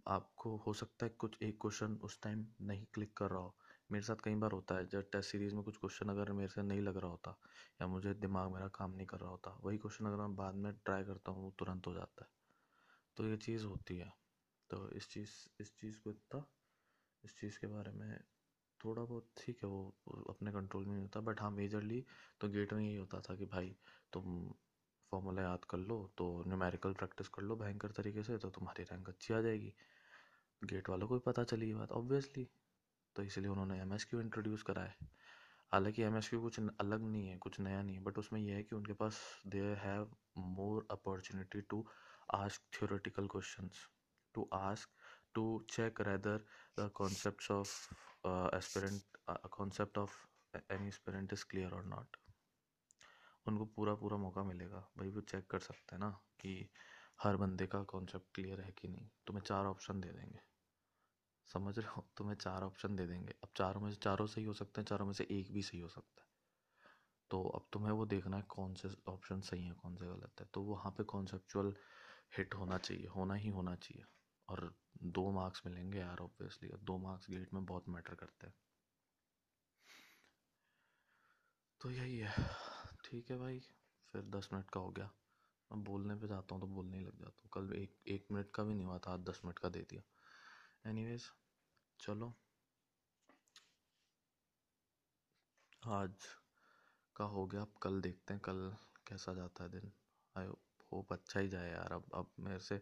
आपको 0.07 0.57
हो 0.57 0.73
सकता 0.73 1.07
है 1.07 1.11
कुछ 1.19 1.37
एक 1.43 1.59
क्वेश्चन 1.63 1.95
उस 2.05 2.21
टाइम 2.23 2.47
नहीं 2.63 2.85
क्लिक 2.95 3.17
कर 3.17 3.31
रहा 3.31 3.41
हो। 3.41 3.57
मेरे 3.91 4.05
साथ 4.05 4.17
कई 4.25 4.35
बार 4.35 4.53
होता 4.53 4.75
है, 4.75 4.87
जब 4.89 5.11
टेस्ट 5.13 5.31
सीरीज़ 5.31 5.55
में 5.55 5.63
कुछ 5.65 5.77
क्वेश्चन 5.77 6.09
अगर 6.09 6.33
मेरे 6.33 6.49
से 6.49 6.63
नहीं 6.63 6.81
लग 6.81 6.97
रहा 6.97 7.11
होता 7.11 7.37
या 7.83 7.87
मुझे 7.87 8.15
दिमाग 8.17 8.53
मेरा 8.55 8.69
काम 8.75 8.95
नहीं 8.95 9.07
कर 9.07 9.21
रहा 9.21 9.31
होता, 9.31 9.59
वही 9.65 9.79
क्वेश्चन 9.79 10.07
अगर 10.07 10.17
मैं 10.17 10.35
बाद 10.37 10.55
में 10.57 10.73
ट्राई 10.85 11.05
करता 11.05 11.33
हूँ, 11.33 11.45
वो 11.45 11.55
तुरंत 11.59 11.87
हो 11.87 11.95
जाता 11.95 12.25
है। 12.25 12.42
तो 13.17 13.29
ये 13.29 13.37
चीज़ 13.37 13.65
होती 13.65 13.97
है। 13.97 14.13
तो 14.71 14.89
इस 14.97 15.09
चीज़ 15.11 15.31
इस 15.61 15.75
चीज़ 15.81 15.99
को 16.01 16.11
इतना, 16.11 16.45
इस 17.25 17.39
चीज़ 17.41 17.59
के 17.61 17.67
बारे 17.67 17.93
में 17.93 18.19
थोड़ा 18.81 19.03
बहुत 19.03 19.29
ठीक 19.39 19.59
है 19.65 19.69
वो 19.69 20.25
अपने 20.31 20.53
कंट्रोल 20.53 20.87
में 20.87 20.99
होता 21.01 21.21
बट 21.21 21.41
हाँ 21.41 21.51
मेजरली 21.51 22.05
तो 22.41 22.49
गेट 22.49 22.73
में 22.73 22.85
यही 22.85 22.97
होता 22.97 23.21
था 23.21 23.35
कि 23.37 23.47
भाई 23.47 23.77
तुम 24.13 24.25
फॉर्मूला 25.13 25.43
याद 25.43 25.65
कर 25.71 25.79
लो 25.79 25.99
तो 26.19 26.27
न्यूमेरिकल 26.47 26.93
प्रैक्टिस 26.93 27.29
कर 27.29 27.43
लो 27.43 27.57
भयंकर 27.57 27.91
तरीके 27.93 28.23
से 28.23 28.39
तो 28.39 28.51
तुम्हारी 28.51 28.83
रैंक 28.83 29.09
अच्छी 29.09 29.35
आ 29.35 29.41
जाएगी। 29.41 29.73
गेट 30.63 30.89
वालों 30.89 31.09
को 31.09 31.15
भी 31.15 31.21
पता 31.27 31.45
चली 31.45 31.69
ये 31.69 31.75
बात 31.75 31.93
ऑब्वियसली 31.93 32.49
तो 33.17 33.23
इसलिए 33.23 33.49
उन्होंने 33.49 33.81
एम 33.81 33.95
एस 33.95 34.05
क्यू 34.05 34.21
इंट्रोड्यूस 34.21 34.63
करा 34.63 34.83
है। 34.83 34.95
हालाँकि 35.73 36.03
एम 36.03 36.17
एस 36.17 36.29
क्यू 36.29 36.41
कुछ 36.43 36.61
अलग 36.61 37.03
नहीं 37.03 37.29
है, 37.29 37.37
कुछ 37.39 37.61
नया 37.61 37.83
नहीं 37.83 37.97
है 37.97 38.03
बट 38.03 38.19
उसमें 38.19 38.41
यह 38.41 38.55
है 38.57 38.63
कि 38.63 38.77
उनके 38.77 38.93
पास 38.93 39.21
they 39.47 39.61
have 39.85 40.11
more 40.39 40.87
opportunity 40.91 41.61
to 41.61 41.85
ask 42.35 42.61
theoretical 42.77 43.29
questions 43.37 43.73
to 44.35 44.47
ask 44.53 44.89
to 45.35 45.45
check 45.71 46.01
rather 46.01 46.39
the 46.79 46.89
concepts 47.01 47.51
of 47.51 47.71
uh, 48.27 48.49
aspirant 48.53 49.03
uh, 49.31 49.49
concept 49.59 49.99
of 49.99 50.11
any 50.71 50.89
aspirant 50.89 51.33
is 51.33 51.45
clear 51.45 51.71
or 51.75 51.85
not. 51.87 52.07
उनको 53.47 53.65
पूरा 53.65 53.95
पूरा 53.95 54.17
मौका 54.17 54.43
मिलेगा। 54.43 54.91
भाई 54.99 55.09
वो 55.09 55.21
चेक 55.21 55.47
कर 55.51 55.59
सकते 55.59 55.95
हैं 55.95 55.99
ना 55.99 56.11
कि 56.41 56.71
हर 57.23 57.37
बंदे 57.37 57.67
का 57.67 57.83
कॉन्सेप्ट 57.83 58.35
क्लियर 58.35 58.61
है 58.61 58.73
कि 58.73 58.89
नहीं। 58.89 59.09
तुम्हें 59.27 59.45
चार 59.45 59.65
ऑप्शन 59.65 60.01
दे 60.01 60.09
देंगे। 60.09 60.41
समझ 61.53 61.79
रहे 61.79 61.89
हो? 61.89 62.09
तुम्हें 62.17 62.37
चार 62.37 62.63
ऑप्शन 62.63 62.97
दे 62.97 63.07
देंगे। 63.07 63.35
अब 63.43 63.49
चारों 63.57 63.81
में 63.81 63.91
से 63.91 63.97
चारों 63.97 64.27
सही 64.27 64.45
हो 64.45 64.53
सकते 64.53 64.81
हैं 64.81 64.87
चारों 64.87 65.07
में 65.07 65.13
से 65.13 65.27
एक 65.31 65.53
भी 65.53 65.63
सही 65.63 65.81
हो 65.81 65.89
सकता 65.89 66.23
है। 66.23 66.29
तो 67.31 67.43
अब 67.43 67.67
तुम्हें 67.73 67.93
वो 67.93 68.07
देखना 68.07 68.37
है 68.37 68.43
कौन 68.43 68.75
से 68.75 68.89
ऑप्शन 69.09 69.41
सही 69.41 69.65
है 69.65 69.73
कौन 69.73 69.97
से 69.97 70.07
गलत 70.07 70.41
है। 70.41 70.47
तो 70.55 70.63
वहाँ 70.63 70.93
पे 70.93 71.05
कॉन्सेप्चुअल 71.05 71.75
हिट 72.33 72.55
होना 72.55 72.79
चाहिए, 72.79 73.07
होना 73.07 73.35
ही 73.35 73.49
होना 73.49 73.75
चाहिए। 73.75 74.05
और 74.49 74.75
दो 75.03 75.31
मार्क्स 75.31 75.63
मिलेंगे 75.67 75.99
यार 75.99 76.19
ऑब्वियसली 76.19 76.71
दो 76.83 76.97
मार्क्स 76.99 77.31
गेट 77.31 77.53
में 77.55 77.65
बहुत 77.65 77.89
मैटर 77.89 78.15
करते 78.15 78.47
हैं। 78.47 78.55
तो 81.81 81.91
यही 81.91 82.19
है। 82.19 82.33
ठीक 83.05 83.31
है 83.31 83.39
भाई, 83.39 83.59
फिर 84.15 84.23
दस 84.23 84.49
मिनट 84.53 84.71
का 84.71 84.81
हो 84.81 84.91
गया। 84.91 85.11
अब 85.71 85.85
बोलने 85.85 86.15
पे 86.15 86.29
जाता 86.29 86.55
हूँ 86.55 86.63
तो 86.63 86.67
बोलने 86.67 86.99
ही 86.99 87.05
लग 87.05 87.19
जाता 87.21 87.41
हूँ। 87.45 87.51
कल 87.53 87.75
एक 87.77 87.97
एक 88.09 88.27
मिनट 88.33 88.51
का 88.51 88.63
भी 88.63 88.75
नहीं 88.75 88.87
हुआ 88.87 88.99
था, 88.99 89.13
आज 89.13 89.21
दस 89.21 89.41
मिनट 89.45 89.59
का 89.59 89.69
दे 89.69 89.81
दिया। 89.81 90.03
एनीवेज 90.91 91.31
चलो। 92.01 92.33
आज 95.83 96.27
का 97.17 97.25
हो 97.25 97.47
गया, 97.47 97.61
अब 97.61 97.75
कल 97.83 98.01
देखते 98.01 98.35
हैं 98.35 98.43
कल 98.45 98.77
कैसा 99.07 99.35
जाता 99.35 99.65
है 99.65 99.71
दिन। 99.71 99.93
आई 100.37 100.47
होप 100.93 101.13
अच्छा 101.13 101.41
ही 101.41 101.49
जाए 101.49 101.71
यार। 101.71 101.93
अब 101.93 102.05
अब 102.15 102.31
मेरे 102.41 102.59
से, 102.61 102.77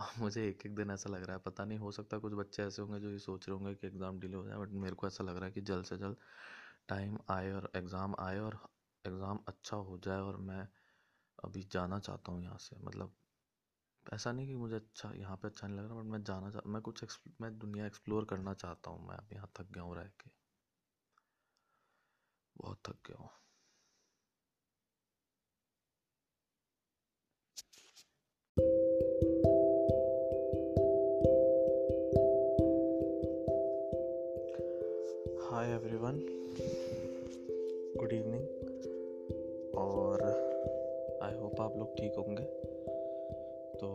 अब 0.00 0.20
मुझे 0.20 0.46
एक 0.48 0.66
एक 0.66 0.74
दिन 0.76 0.90
ऐसा 0.90 1.10
लग 1.10 1.24
रहा 1.24 1.36
है, 1.36 1.42
पता 1.42 1.64
नहीं 1.64 1.78
हो 1.78 1.90
सकता 1.92 2.18
कुछ 2.20 2.32
बच्चे 2.34 2.62
ऐसे 2.64 2.82
होंगे 2.82 3.00
जो 3.00 3.10
ये 3.10 3.18
सोच 3.20 3.48
रहे 3.48 3.58
होंगे 3.58 3.74
कि 3.76 3.86
एग्ज़ाम 3.86 4.20
डिले 4.20 4.36
हो 4.36 4.44
जाए 4.46 4.58
बट 4.58 4.72
मेरे 4.82 4.94
को 4.96 5.06
ऐसा 5.06 5.24
लग 5.24 5.36
रहा 5.36 5.46
है 5.46 5.52
कि 5.52 5.60
जल्द 5.62 5.84
से 5.86 5.96
जल्द 5.98 6.16
टाइम 6.88 7.18
आए 7.30 7.52
और 7.52 7.70
एग्ज़ाम 7.76 8.14
आए 8.20 8.38
और 8.40 8.58
एग्ज़ाम 9.04 9.40
अच्छा 9.48 9.76
हो 9.78 9.98
जाए 9.98 10.20
और 10.20 10.36
मैं 10.42 10.66
अभी 11.38 11.62
जाना 11.72 11.98
चाहता 12.00 12.32
हूँ 12.32 12.42
यहाँ 12.42 12.58
से। 12.60 12.76
मतलब 12.80 13.16
ऐसा 14.06 14.32
नहीं 14.32 14.46
कि 14.46 14.54
मुझे 14.56 14.76
अच्छा 14.76 15.12
यहाँ 15.16 15.36
पे 15.36 15.48
अच्छा 15.48 15.66
नहीं 15.66 15.78
लग 15.78 15.86
रहा 15.86 16.00
बट 16.00 16.06
मैं 16.06 16.22
जाना 16.24 16.50
चाह 16.50 16.70
मैं 16.70 16.82
कुछ 16.82 17.18
मैं 17.40 17.58
दुनिया 17.58 17.86
एक्सप्लोर 17.86 18.24
करना 18.24 18.54
चाहता 18.56 18.90
हूँ। 18.90 19.08
मैं 19.08 19.16
अब 19.16 19.28
यहाँ 19.32 19.50
थक 19.58 19.72
गया 19.72 19.82
हूँ 19.82 19.96
रह 19.96 20.08
के। 20.20 20.30
बहुत 22.56 22.80
थक 22.86 22.98
गया 23.06 23.22
हूँ। 23.22 23.30
हाय 35.50 35.70
एवरीवन 35.70 36.18
गुड 37.96 38.12
इवनिंग 38.12 38.44
और 39.78 40.22
आई 41.22 41.34
होप 41.38 41.60
आप 41.60 41.78
लोग 41.78 41.96
ठीक 41.96 42.14
होंगे। 42.18 42.42
तो 43.74 43.88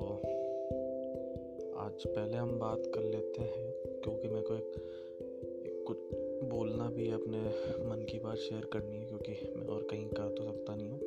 आज 1.78 2.08
पहले 2.08 2.38
हम 2.38 2.60
बात 2.60 2.82
कर 2.96 3.04
लेते 3.04 3.42
हैं 3.42 3.72
क्योंकि 4.04 4.28
मेरे 4.28 4.42
को 4.42 4.56
एक, 4.56 5.84
कुछ 5.88 5.98
बोलना 6.50 6.90
भी 6.90 7.08
है 7.08 7.14
अपने 7.14 7.40
मन 7.90 8.06
की 8.12 8.20
बात 8.20 8.38
शेयर 8.38 8.66
करनी 8.66 8.98
है 8.98 9.06
क्योंकि 9.06 9.54
मैं 9.56 9.68
और 9.68 9.88
कहीं 9.92 10.08
कर 10.10 10.28
तो 10.30 10.44
सकता 10.44 10.76
नहीं 10.76 10.90
हूँ। 10.90 11.00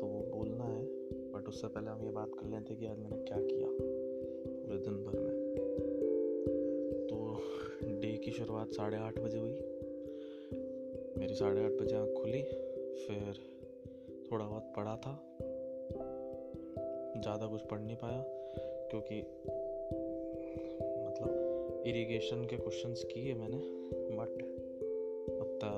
तो 0.00 0.06
वो 0.06 0.22
बोलना 0.38 0.64
है 0.64 0.84
बट 1.32 1.48
उससे 1.48 1.66
पहले 1.66 1.90
हम 1.90 2.04
ये 2.04 2.10
बात 2.10 2.30
कर 2.34 2.46
लेते 2.46 2.72
हैं 2.72 2.80
कि 2.80 2.86
आज 2.86 2.98
मैंने 2.98 3.16
क्या 3.16 3.38
किया 3.40 3.68
पूरे 3.68 4.78
दिन 4.78 5.04
भर 5.04 5.20
में। 5.20 5.32
तो 7.06 7.16
डे 8.00 8.16
की 8.16 8.30
शुरुआत 8.30 8.72
साढ़े 8.72 8.96
आठ 8.96 9.18
बजे 9.18 9.38
हुई। 9.38 9.73
मेरी 11.24 11.34
साढ़े 11.34 11.60
आठ 11.64 11.72
बजे 11.72 11.94
आँख 11.96 12.08
खुली, 12.14 12.40
फिर 13.02 13.38
थोड़ा 14.24 14.44
बहुत 14.44 14.72
पढ़ा 14.76 14.96
था। 15.04 15.12
ज़्यादा 17.16 17.46
कुछ 17.46 17.62
पढ़ 17.70 17.80
नहीं 17.80 17.96
पाया, 17.96 18.18
क्योंकि 18.90 19.20
मतलब 21.06 21.82
इरिगेशन 21.86 22.44
के 22.44 22.56
क्वेश्चंस 22.56 23.04
किए 23.12 23.34
मैंने 23.34 23.56
बट 24.18 24.34
उतना 25.38 25.70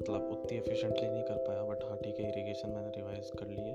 मतलब 0.00 0.30
उतनी 0.30 0.58
एफिशिएंटली 0.58 1.08
नहीं 1.08 1.24
कर 1.24 1.42
पाया। 1.48 1.64
बट 1.64 1.84
हाँ 1.84 1.96
ठीक 2.04 2.20
है 2.20 2.30
इरिगेशन 2.30 2.70
मैंने 2.70 2.90
रिवाइज 2.96 3.30
कर 3.38 3.48
लिए 3.48 3.74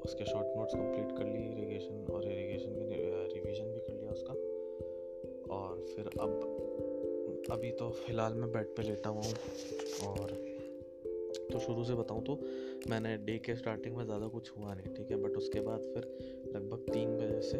उसके 0.00 0.24
शॉर्ट 0.24 0.56
नोट्स 0.56 0.74
कंप्लीट 0.74 1.16
कर 1.18 1.26
लिए 1.26 1.52
इरिगेशन 1.52 2.06
और 2.12 2.24
इरिगेशन 2.24 2.72
के 2.72 3.02
रिवीजन 3.34 3.72
भी 3.74 3.80
कर 3.80 4.00
लिया 4.00 4.12
उसका। 4.12 4.34
और 5.54 5.84
फिर 5.86 6.10
अब 6.20 6.32
अभी 7.50 7.70
तो 7.70 7.90
फ़िलहाल 7.90 8.34
मैं 8.34 8.52
बेड 8.52 8.66
पे 8.66 8.82
लेटा 8.82 9.08
हुआ 9.08 9.22
हूँ 9.22 9.34
और 10.08 10.30
तो 11.52 11.58
शुरू 11.58 11.84
से 11.84 11.94
बताऊँ 11.94 12.24
तो 12.24 12.38
मैंने 12.90 13.16
डे 13.16 13.38
के 13.38 13.54
स्टार्टिंग 13.56 13.96
में 13.96 14.04
ज़्यादा 14.04 14.28
कुछ 14.28 14.50
हुआ 14.58 14.74
नहीं, 14.74 14.94
ठीक 14.94 15.10
है? 15.10 15.16
बट 15.16 15.30
उसके 15.30 15.60
बाद 15.60 15.80
फिर 15.80 16.02
लगभग 16.54 16.92
तीन 16.92 17.16
बजे 17.16 17.40
से 17.40 17.58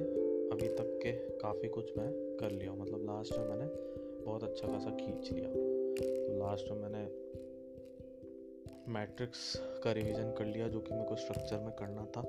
अभी 0.52 0.68
तक 0.68 0.99
के 1.02 1.12
काफ़ी 1.12 1.68
कुछ 1.68 1.96
मैं 1.99 2.37
कर 2.40 2.50
लिया 2.50 2.70
हूँ। 2.70 2.80
मतलब 2.80 3.04
लास्ट 3.04 3.38
में 3.38 3.46
मैंने 3.49 3.64
बहुत 4.25 4.44
अच्छा 4.44 4.68
खासा 4.68 4.90
खींच 4.90 5.32
लिया। 5.32 5.49
तो 5.49 6.38
लास्ट 6.38 6.70
में 6.70 6.78
मैंने 6.78 7.02
मैट्रिक्स 8.92 9.56
का 9.84 9.92
रिवीजन 9.92 10.34
कर 10.38 10.44
लिया, 10.44 10.68
जो 10.68 10.80
कि 10.80 10.94
मेरे 10.94 11.06
को 11.08 11.16
स्ट्रक्चर 11.16 11.58
में 11.58 11.70
करना 11.70 12.04
था। 12.04 12.20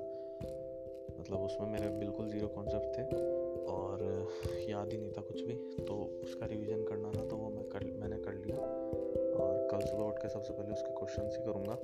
मतलब 1.20 1.40
उसमें 1.40 1.68
मेरे 1.68 1.88
बिल्कुल 1.88 2.28
ज़ीरो 2.28 2.48
कॉन्सेप्ट 2.48 2.98
थे। 2.98 3.02
और 3.68 4.28
याद 4.68 4.92
ही 4.92 4.98
नहीं 4.98 5.12
था 5.12 5.20
कुछ 5.20 5.40
भी 5.40 5.54
तो 5.84 5.94
उसका 6.22 6.46
रिवीजन 6.46 6.82
करना 6.84 7.10
था 7.10 7.24
तो 7.28 7.36
वो 7.36 7.50
मैं 7.50 7.64
कर, 7.64 7.84
मैंने 7.84 8.16
कर 8.16 8.34
लिया। 8.34 8.56
और 8.56 9.68
कल 9.70 9.80
सुबह 9.80 10.04
उठ 10.04 10.18
के 10.18 10.28
सबसे 10.28 10.52
पहले 10.52 10.72
उसके 10.72 10.94
क्वेश्चन 10.94 11.28
ही 11.28 11.44
करूँगा, 11.44 11.74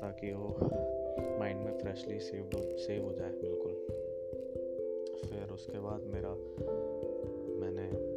ताकि 0.00 0.32
वो 0.32 0.56
माइंड 1.38 1.64
में 1.64 1.78
फ्रेशली 1.78 2.20
सेव 2.20 2.50
हो 2.54 2.78
सेव 2.78 3.04
हो 3.04 3.12
जाए, 3.12 3.30
बिल्कुल। 3.30 3.72
फिर 5.30 5.52
उसके 5.52 5.78
बाद 5.78 6.02
मेरा, 6.02 6.30
मैंने 7.60 8.16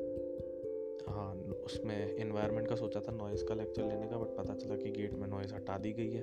हाँ 1.09 1.33
उसमें 1.65 2.15
इन्वायरमेंट 2.15 2.67
का 2.67 2.75
सोचा 2.75 2.99
था 2.99 3.11
नॉइज़ 3.11 3.45
का 3.45 3.55
लेक्चर 3.55 3.83
लेने 3.83 4.07
का 4.07 4.17
बट 4.17 4.35
पता 4.37 4.53
चला 4.53 4.75
कि 4.75 4.89
गेट 4.91 5.13
में 5.13 5.27
नॉइज़ 5.27 5.53
हटा 5.53 5.77
दी 5.77 5.93
गई 5.93 6.09
है। 6.09 6.21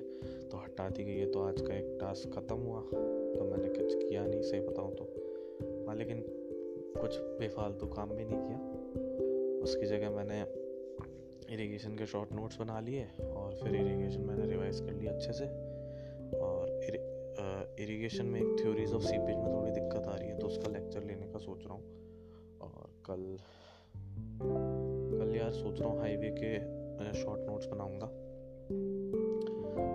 तो 0.49 0.57
हटा 0.57 0.89
दी 0.89 1.05
गई 1.05 1.17
है 1.17 1.31
तो 1.31 1.41
आज 1.41 1.61
का 1.61 1.75
एक 1.75 1.97
टास्क 2.01 2.29
ख़त्म 2.29 2.57
हुआ। 2.57 2.81
तो 2.81 3.45
मैंने 3.45 3.69
कुछ 3.69 3.95
किया 3.95 4.27
नहीं, 4.27 4.43
सही 4.43 4.61
बताऊँ 4.61 4.95
तो। 4.95 5.05
हाँ 5.89 5.97
लेकिन 5.97 6.46
कुछ 6.97 7.19
बेफालतू 7.41 7.87
काम 7.87 8.11
भी 8.11 8.25
नहीं 8.25 8.39
किया। 8.39 8.59
उसकी 9.63 9.87
जगह 9.87 10.11
मैंने 10.11 10.41
इरिगेशन 11.55 11.97
के 11.97 12.07
शॉर्ट 12.07 12.33
नोट्स 12.33 12.61
बना 12.61 12.79
लिए 12.81 13.07
और 13.23 13.55
फिर 13.55 13.75
इरिगेशन 13.77 14.21
मैंने 14.21 14.47
रिवाइज 14.47 14.81
कर 14.81 14.93
लिया 14.93 15.13
अच्छे 15.13 15.33
से। 15.33 15.47
और 16.41 16.75
इरिगेशन 17.81 18.27
में 18.27 18.41
एक 18.41 18.57
थ्योरीज 18.61 18.93
ऑफ़ 18.93 19.03
सीपेज 19.03 19.37
में 19.37 19.53
थोड़ी 19.55 19.71
दिक्कत 19.71 20.07
आ 20.09 20.15
रही 20.17 20.29
है 20.29 20.39
तो 20.39 20.47
उसका 20.47 20.69
लेक्चर 20.69 21.05
लेने 21.05 21.27
का 21.27 21.39
सोच 21.39 21.65
रहा 21.65 21.75
हूँ। 21.75 21.83
और 22.61 22.91
कल 23.07 23.37
कल 25.19 25.37
यार 25.37 25.53
सोच 25.53 25.81
रहा 25.81 25.89
हूँ 25.89 26.01
हाईवे 26.01 26.31
के 26.39 27.13
शॉर्ट 27.15 27.41
नोट्स 27.41 27.67
बनाऊँगा। 27.67 28.07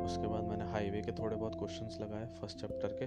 उसके 0.06 0.28
बाद 0.28 0.44
मैंने 0.44 0.66
हाईवे 0.66 1.02
के 1.02 1.12
थोड़े 1.12 1.36
बहुत 1.36 1.56
क्वेश्चंस 1.56 1.98
लगाए 2.02 2.26
फ़र्स्ट 2.40 2.58
चैप्टर 2.58 2.98
के। 3.02 3.06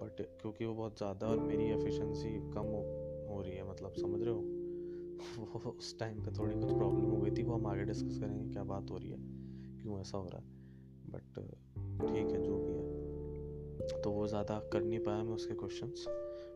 बट 0.00 0.40
क्योंकि 0.40 0.64
वो 0.64 0.74
बहुत 0.74 0.98
ज़्यादा 0.98 1.26
और 1.26 1.38
मेरी 1.38 1.64
एफिशिएंसी 1.64 2.50
कम 2.50 2.60
हो, 2.60 3.06
हो 3.30 3.42
रही 3.42 3.56
है 3.56 3.70
मतलब 3.70 3.92
समझ 3.92 4.22
रहे 4.22 4.34
हो? 4.34 4.40
वो 5.38 5.70
उस 5.70 5.98
टाइम 5.98 6.24
पे 6.24 6.30
थोड़ी 6.30 6.54
कुछ 6.54 6.64
प्रॉब्लम 6.64 7.04
हो 7.04 7.20
गई 7.20 7.30
थी 7.30 7.42
वो 7.42 7.54
हम 7.54 7.66
आगे 7.66 7.84
डिस्कस 7.84 8.18
करेंगे 8.18 8.52
क्या 8.52 8.64
बात 8.64 8.90
हो 8.90 8.96
रही 8.96 9.10
है 9.10 9.18
क्यों 9.82 10.00
ऐसा 10.00 10.18
हो 10.18 10.28
रहा 10.28 10.38
है। 10.38 10.44
बट 11.10 11.22
ठीक 12.00 12.30
है 12.30 12.42
जो 12.42 12.58
भी 12.58 12.72
है। 12.72 12.88
तो 14.02 14.10
वो 14.10 14.26
ज़्यादा 14.26 14.68
कर 14.72 14.82
नहीं 14.82 14.98
पाया 14.98 15.22
मैं 15.22 15.32
उसके 15.32 15.54
क्वेश्चंस 15.54 16.04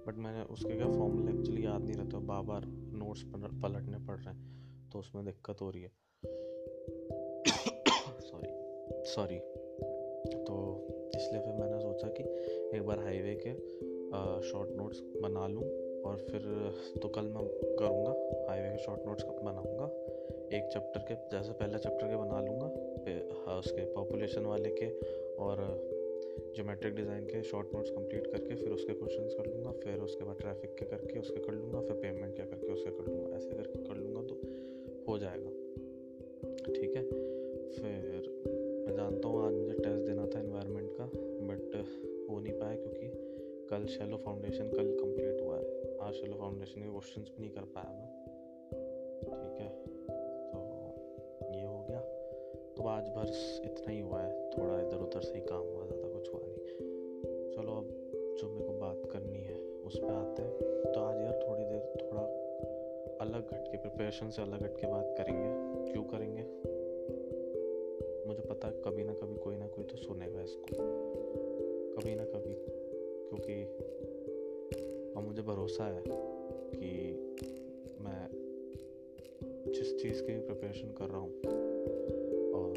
बट 0.06 0.16
मैंने 0.16 0.42
उसके 0.42 0.76
क्या 0.76 0.86
फॉर्मूले 0.86 1.38
एक्चुअली 1.38 1.64
याद 1.64 1.82
नहीं 1.82 1.96
रहते 1.96 2.16
बार 2.16 2.42
बार 2.42 2.66
नोट्स 2.66 3.22
पलटने 3.62 3.98
पड़ 3.98 4.20
रहे 4.20 4.34
हैं 4.34 4.90
तो 4.90 4.98
उसमें 4.98 5.24
दिक्कत 5.24 5.56
हो 5.60 5.70
रही 5.70 5.82
है। 5.82 5.88
सॉरी 8.20 8.48
सॉरी 9.04 9.38
इसलिए 11.22 11.42
फिर 11.42 11.54
मैंने 11.54 11.80
सोचा 11.80 12.08
कि 12.18 12.24
एक 12.76 12.86
बार 12.86 12.98
हाईवे 13.00 13.34
के 13.46 13.54
शॉर्ट 14.48 14.70
नोट्स 14.76 15.00
बना 15.22 15.46
लूँ 15.48 15.64
और 16.04 16.16
फिर 16.30 16.40
तो 17.02 17.08
कल 17.08 17.26
मैं 17.34 17.44
करूँगा, 17.78 18.12
हाईवे 18.48 18.68
के 18.68 18.78
शॉर्ट 18.84 19.06
नोट्स 19.06 19.24
बनाऊँगा। 19.24 19.86
एक 20.56 20.68
चैप्टर 20.72 21.00
के, 21.08 21.14
जैसे 21.32 21.52
पहले 21.52 21.78
चैप्टर 21.78 22.08
के 22.08 22.16
बना 22.16 22.40
लूँगा 22.40 22.70
हाँ 23.44 23.58
उसके 23.58 23.84
पॉपुलेशन 23.94 24.44
वाले 24.46 24.70
के 24.72 24.88
और 25.44 25.62
जोमेट्रिक 26.56 26.94
डिज़ाइन 26.94 27.24
के 27.26 27.42
शॉर्ट 27.42 27.74
नोट्स 27.74 27.90
कंप्लीट 27.90 28.26
करके 28.26 28.54
फिर 28.54 28.72
उसके 28.72 28.94
क्वेश्चन 28.94 29.28
कर 29.38 29.46
लूँगा, 29.46 29.72
फिर 29.84 30.00
उसके 30.00 30.24
बाद 30.24 30.36
ट्रैफ़िक 30.40 30.74
के 30.78 30.84
करके 30.86 31.18
उसके 31.20 31.40
कर 31.40 31.52
लूँगा, 31.52 31.80
फिर 31.80 31.96
पेमेंट 31.96 32.34
क्या 32.36 32.46
करके 32.46 32.72
उसके 32.72 32.90
कर 32.90 33.12
लूँगा, 33.12 33.36
ऐसे 33.36 33.50
करके 33.50 33.84
कर 33.84 33.96
लूँगा 33.96 34.22
तो 34.22 34.40
हो 35.08 35.18
जाएगा। 35.18 35.51
शेलो 43.92 44.16
फाउंडेशन 44.16 44.68
कल 44.68 44.86
कंप्लीट 44.98 45.40
हुआ 45.40 45.56
है। 45.56 45.64
आज 46.02 46.14
शेलो 46.14 46.36
फाउंडेशन 46.36 46.80
के 46.80 46.88
क्वेश्चंस 46.88 47.30
भी 47.30 47.40
नहीं 47.40 47.50
कर 47.50 47.64
पाया 47.74 47.90
मैं। 47.92 48.08
ठीक 49.32 49.60
है 49.60 49.68
तो 50.52 50.60
ये 51.54 51.64
हो 51.64 51.78
गया। 51.88 52.00
तो 52.76 52.86
आज 52.88 53.08
भर 53.08 53.32
इतना 53.64 53.90
ही 53.92 54.00
हुआ 54.00 54.20
है। 54.20 54.30
थोड़ा 54.50 54.80
इधर 54.80 55.02
उधर 55.02 55.20
से 55.20 55.34
ही 55.34 55.40
काम 55.40 55.62
हुआ, 55.62 55.84
ज़्यादा 55.86 56.08
कुछ 56.08 56.32
हुआ 56.32 56.40
नहीं। 56.44 56.58
चलो 57.52 57.76
अब 57.76 57.90
जो 58.40 58.48
मेरे 58.48 58.66
को 58.66 58.72
बात 58.78 59.02
करनी 59.12 59.42
है, 59.42 59.58
उस 59.84 59.98
पर 59.98 60.14
आते 60.14 60.42
हैं। 60.42 60.92
तो 60.92 61.00
आज 61.00 61.20
यार 61.20 61.38
थोड़ी 61.42 61.64
देर, 61.64 61.82
थोड़ा 62.02 62.22
अलग 63.20 63.54
हट 63.54 63.68
के 63.68 63.76
प्रिपरेशन 63.76 64.30
से 64.30 64.42
अलग 64.42 64.62
हट 64.62 64.80
के 64.80 64.86
बात 64.86 65.14
करेंगे। 65.18 65.92
क्यों 65.92 66.04
करेंगे? 66.04 66.42
मुझे 68.26 68.42
पता 68.42 68.68
है 68.68 68.82
कभी 68.84 69.04
ना 69.04 69.12
कभी 69.12 69.36
कोई 69.36 69.56
ना 69.56 69.66
कोई 69.66 69.84
तो 69.84 69.96
सुनेगा 69.96 70.42
इसको। 70.42 70.66
कभी 71.94 72.14
ना 72.14 72.24
कभी। 72.24 72.71
क्योंकि 73.32 73.64
और 75.16 75.22
मुझे 75.22 75.42
भरोसा 75.42 75.84
है 75.84 76.02
कि 76.06 76.90
मैं 78.00 78.28
जिस 79.72 80.02
चीज़ 80.02 80.22
की 80.22 80.40
प्रिपरेशन 80.40 80.88
कर 80.88 81.04
रहा 81.04 81.18
हूँ, 81.18 81.30
और 82.52 82.74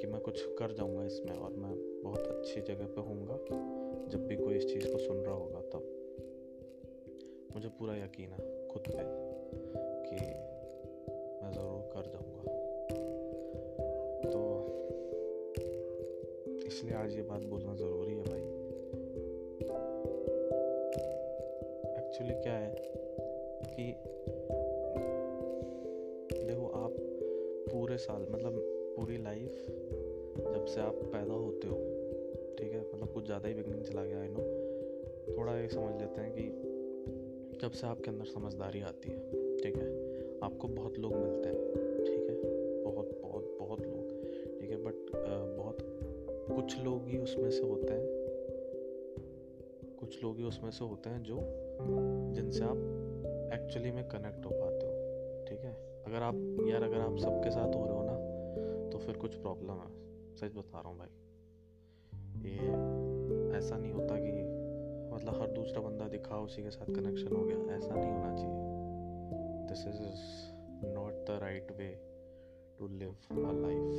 कि 0.00 0.06
मैं 0.06 0.20
कुछ 0.20 0.42
कर 0.58 0.72
जाऊँगा 0.72 1.04
इसमें, 1.04 1.36
और 1.36 1.52
मैं 1.52 2.02
बहुत 2.02 2.20
अच्छी 2.20 2.60
जगह 2.60 2.84
पे 2.84 3.00
होऊँगा, 3.00 3.36
जब 4.08 4.26
भी 4.26 4.36
कोई 4.36 4.54
इस 4.54 4.66
चीज़ 4.74 4.92
को 4.92 4.98
सुन 4.98 5.16
रहा 5.16 5.34
होगा, 5.34 5.60
तब। 5.60 5.82
मुझे 7.54 7.68
पूरा 7.68 7.96
यकीन 7.96 8.30
है, 8.30 8.68
खुद 8.68 8.82
पे, 8.82 9.04
कि 10.06 10.16
मैं 11.44 11.52
ज़रूर 11.52 11.82
कर 11.92 12.04
जाऊँगा। 12.06 12.42
तो 14.30 14.40
इसलिए 16.66 16.94
आज 16.94 17.16
ये 17.16 17.22
बात 17.22 17.42
बोलना 17.42 17.74
ज़रूरी 17.74 18.14
है 18.14 18.22
भाई। 18.22 18.59
एक्चुअली 22.20 22.42
क्या 22.42 22.52
है 22.52 22.70
कि 23.66 23.84
देखो 26.46 26.66
आप 26.76 26.96
पूरे 27.72 27.96
साल 27.96 28.26
मतलब 28.30 28.58
पूरी 28.96 29.16
लाइफ 29.16 29.64
जब 30.38 30.64
से 30.64 30.80
आप 30.80 30.98
पैदा 31.12 31.34
होते 31.34 31.68
हो, 31.68 31.76
ठीक 32.58 32.72
है 32.72 32.80
मतलब 32.80 33.12
कुछ 33.14 33.24
ज़्यादा 33.26 33.48
ही 33.48 33.54
बिगनिंग 33.54 33.82
चला 33.84 34.04
गया 34.04 34.20
आई 34.20 34.28
नो 34.28 34.42
थोड़ा 35.36 35.56
ये 35.58 35.68
समझ 35.68 35.94
लेते 36.00 36.20
हैं 36.20 36.32
कि 36.32 37.58
जब 37.62 37.70
से 37.70 37.86
आपके 37.86 38.10
अंदर 38.10 38.24
समझदारी 38.24 38.80
आती 38.82 39.10
है, 39.10 39.18
ठीक 39.58 39.76
है, 39.76 39.88
आपको 40.42 40.68
बहुत 40.68 40.98
लोग 40.98 41.14
मिलते 41.14 41.48
हैं, 41.48 42.04
ठीक 42.04 42.28
है, 42.28 42.36
बहुत 42.84 43.18
बहुत 43.22 43.56
बहुत 43.60 43.80
लोग, 43.80 44.04
ठीक 44.60 44.70
है 44.70 44.82
बट 44.84 45.10
बहुत 45.56 45.78
कुछ 46.52 46.78
लोग 46.84 47.08
ही 47.08 47.18
उसमें 47.18 47.50
से 47.50 47.62
होते 47.62 47.92
हैं, 47.92 48.06
कुछ 50.00 50.22
लोग 50.24 50.38
ही 50.38 50.44
उसमें 50.44 50.70
से 50.70 50.84
होते 50.84 51.10
हैं 51.10 51.22
जो 51.22 51.40
जिनसे 52.32 52.64
आप 52.64 52.76
एक्चुअली 53.54 53.90
में 53.90 54.08
कनेक्ट 54.08 54.44
हो 54.44 54.50
पाते 54.50 54.86
हो, 54.86 54.92
ठीक 55.48 55.58
है? 55.58 56.02
अगर 56.06 56.22
आप, 56.22 56.34
यार, 56.68 56.82
अगर 56.82 57.00
आप 57.00 57.16
सबके 57.16 57.50
साथ 57.50 57.74
हो 57.74 57.86
रहे 57.86 57.96
हो 57.96 58.02
ना 58.04 58.30
तो 58.90 58.98
फिर 58.98 59.16
कुछ 59.16 59.34
प्रॉब्लम 59.34 59.70
है। 59.70 60.00
सच 60.36 60.56
बता 60.56 60.80
रहा 60.80 60.88
हूँ 60.88 60.98
भाई। 60.98 61.08
ये 62.42 62.56
ऐसा 63.58 63.76
नहीं 63.76 63.92
होता 63.92 64.16
कि 64.18 64.32
मतलब 65.14 65.42
हर 65.42 65.50
दूसरा 65.50 65.80
बंदा 65.80 66.08
दिखा 66.08 66.38
उसी 66.38 66.62
के 66.62 66.70
साथ 66.70 66.86
कनेक्शन 66.86 67.36
हो 67.36 67.44
गया। 67.44 67.76
ऐसा 67.76 67.94
नहीं 67.94 68.10
होना 68.10 68.36
चाहिए। 68.36 68.70
This 69.68 69.86
is 69.86 70.00
not 70.94 71.12
the 71.12 71.26
right 71.30 71.72
way 71.72 72.00
to 72.78 72.88
live 72.88 73.10
a 73.10 73.52
life 73.52 73.90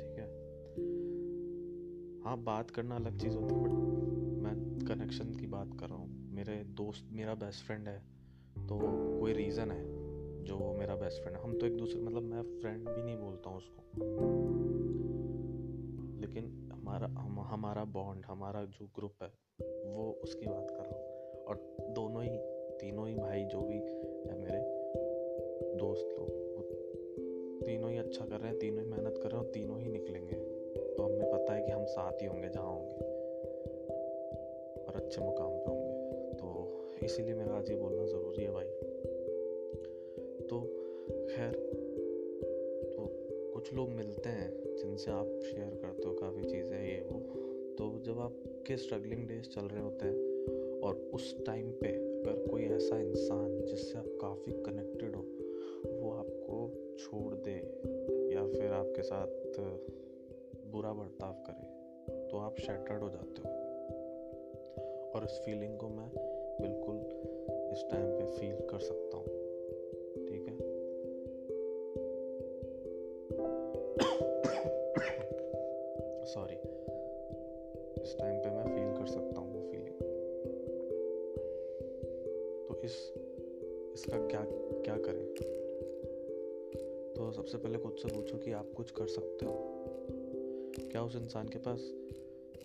ठीक 0.00 0.18
है? 0.18 0.26
हाँ 2.22 2.38
बात 2.38 2.70
करना 2.70 2.96
अलग 2.96 3.18
चीज़ 3.18 3.36
होती 3.36 3.54
है 3.54 3.62
बट 3.62 3.70
मैं 4.42 4.54
कनेक्शन 4.86 5.34
की 5.34 5.46
बात 5.46 5.70
कर 5.80 5.86
रहा 5.86 5.98
हूँ। 5.98 6.03
मेरे 6.34 6.64
दोस्त, 6.64 7.08
मेरा 7.12 7.34
बेस्ट 7.34 7.64
फ्रेंड 7.64 7.88
है 7.88 7.98
तो 8.68 8.78
कोई 9.20 9.32
रीज़न 9.32 9.70
है 9.70 9.84
जो 10.44 10.72
मेरा 10.72 10.96
बेस्ट 10.96 11.22
फ्रेंड 11.22 11.36
है? 11.36 11.42
हम 11.42 11.58
तो 11.58 11.66
एक 11.66 11.76
दूसरे 11.76 12.00
मतलब 12.00 12.22
मैं 12.22 12.42
फ्रेंड 12.42 12.88
भी 12.88 13.02
नहीं 13.02 13.16
बोलता 13.16 13.50
हूँ 13.50 13.56
उसको। 13.56 13.82
लेकिन 16.20 16.70
हमारा, 16.72 17.06
हम, 17.06 17.40
हमारा 17.40 17.84
बॉन्ड 17.84 18.24
हमारा 18.24 18.64
जो 18.64 18.86
ग्रुप 18.86 19.14
है, 19.22 19.32
वो 19.92 20.20
उसकी 20.22 20.46
बात 20.46 20.70
कर 20.70 20.82
रहा 20.82 20.96
हूँ। 20.96 21.04
और 21.44 21.76
दोनों 21.90 22.22
ही, 22.22 22.38
तीनों 22.80 23.08
ही 23.08 23.14
भाई 23.14 23.44
जो 23.44 23.60
भी 23.60 23.78
है 24.28 24.38
मेरे, 24.38 24.60
दोस्त 25.76 26.06
लोग 26.18 26.44
तीनों 27.66 27.90
ही 27.90 27.98
अच्छा 27.98 28.26
कर 28.26 28.38
रहे 28.38 28.50
हैं, 28.50 28.58
तीनों 28.58 28.84
ही 28.84 28.90
मेहनत 28.90 29.18
कर 29.22 29.30
रहे 29.30 29.40
हैं 29.40 29.46
और 29.46 29.52
तीनों 29.52 29.80
ही 29.80 29.88
निकलेंगे। 29.88 30.34
तो 30.94 31.02
हमें 31.02 31.30
पता 31.30 31.54
है 31.54 31.62
कि 31.62 31.70
हम 31.70 31.84
साथ 31.84 32.12
ही 32.12 32.26
होंगे, 32.26 32.48
जहाँ 32.48 32.74
होंगे। 32.74 32.94
और 34.84 34.92
अच्छे 34.96 35.20
मुकाम 35.20 35.53
इसीलिए 37.04 37.34
मेरा 37.34 37.54
आज 37.54 37.70
ये 37.70 37.76
बोलना 37.76 38.06
ज़रूरी 38.06 38.42
है 38.42 38.50
भाई। 38.50 38.66
तो 40.46 40.60
खैर 41.28 41.52
तो 42.96 43.06
कुछ 43.54 43.74
लोग 43.74 43.88
मिलते 43.88 44.28
हैं 44.28 44.76
जिनसे 44.76 45.10
आप 45.10 45.40
शेयर 45.42 45.74
करते 45.82 46.08
हो 46.08 46.14
काफ़ी 46.14 46.44
चीज़ें, 46.44 46.80
ये, 46.88 47.00
वो। 47.12 47.20
तो 47.78 48.02
जब 48.04 48.18
आपके 48.18 48.76
स्ट्रगलिंग 48.76 49.28
डेज़ 49.28 49.48
चल 49.48 49.62
रहे 49.62 49.82
होते 49.82 50.06
हैं 50.06 50.80
और 50.80 51.10
उस 51.14 51.46
टाइम 51.46 51.70
पे 51.70 51.88
अगर 51.88 52.46
कोई 52.50 52.62
ऐसा 52.62 53.00
इंसान 53.00 53.64
जिससे 53.64 53.98
आप 53.98 54.18
काफ़ी 54.20 54.52
कनेक्टेड 54.52 55.14
हो, 55.16 55.22
वो 56.00 56.12
आपको 56.12 56.70
छोड़ 56.98 57.34
दे 57.34 57.56
या 58.34 58.46
फिर 58.46 58.72
आपके 58.72 59.02
साथ 59.02 59.58
बुरा 60.66 60.92
बर्ताव 60.92 61.32
करे 61.32 61.74
तो 62.28 62.38
आप 62.38 62.58
शैटर्ड 62.58 63.02
हो 63.02 63.08
जाते 63.08 63.42
हो। 63.42 63.48
और 65.10 65.24
इस 65.24 65.30
फीलिंग 65.30 65.78
को 65.78 65.88
मैं 65.88 66.33
बिल्कुल 66.64 67.00
इस 67.72 67.84
टाइम 67.90 68.06
पे 68.06 68.24
फील 68.24 68.66
कर 68.66 68.78
सकता 68.78 69.16
हूँ। 69.16 69.26
ठीक 70.26 70.48
है? 70.48 70.74
सॉरी 76.24 76.56
इस 78.02 78.18
टाइम 78.18 78.38
पे 78.38 78.50
मैं 78.50 78.64
फील 78.64 79.00
कर 79.00 79.06
सकता 79.06 79.40
हूँ 79.40 79.54
वो 79.54 79.70
फीलिंग 79.70 79.94
तो 82.68 82.80
इस, 82.84 83.14
इसका 83.94 84.26
क्या 84.26 84.46
क्या 84.82 84.96
करें? 84.96 85.34
तो 87.14 87.32
सबसे 87.32 87.58
पहले 87.58 87.78
खुद 87.78 87.92
से 87.92 88.08
पूछो 88.08 88.38
कि 88.38 88.52
आप 88.52 88.72
कुछ 88.76 88.90
कर 88.90 89.06
सकते 89.06 89.46
हो। 89.46 89.52
क्या 90.90 91.02
उस 91.02 91.16
इंसान 91.16 91.48
के 91.48 91.58
पास, 91.58 91.92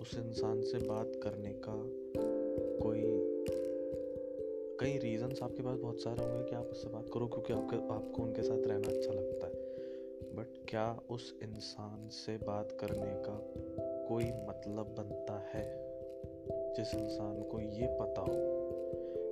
उस 0.01 0.21
इंसान 0.25 0.61
से 0.61 0.77
बात 0.77 1.11
करने 1.23 1.49
का 1.49 1.89
कोई 2.85 3.28
कई 4.79 4.97
रीजंस 4.97 5.39
आपके 5.43 5.63
पास 5.63 5.77
बहुत 5.77 6.01
सारे 6.01 6.23
होंगे 6.23 6.49
कि 6.49 6.55
आप 6.55 6.65
उससे 6.65 6.89
बात 6.89 7.05
करो, 7.13 7.27
क्योंकि 7.27 7.53
आपके, 7.53 7.75
आपको 7.93 8.23
उनके 8.23 8.41
साथ 8.41 8.57
रहना 8.57 8.87
अच्छा 8.87 9.13
लगता 9.13 9.47
है। 9.47 9.53
बट 10.35 10.65
क्या 10.69 10.99
उस 11.09 11.39
इंसान 11.43 12.09
से 12.09 12.37
बात 12.37 12.77
करने 12.79 13.13
का 13.13 13.51
कोई 14.07 14.23
मतलब 14.23 14.95
बनता 14.97 15.49
है? 15.53 15.89
जिस 16.73 16.93
इंसान 16.93 17.41
को 17.41 17.59
ये 17.59 17.87
पता 18.01 18.21
हो 18.21 18.35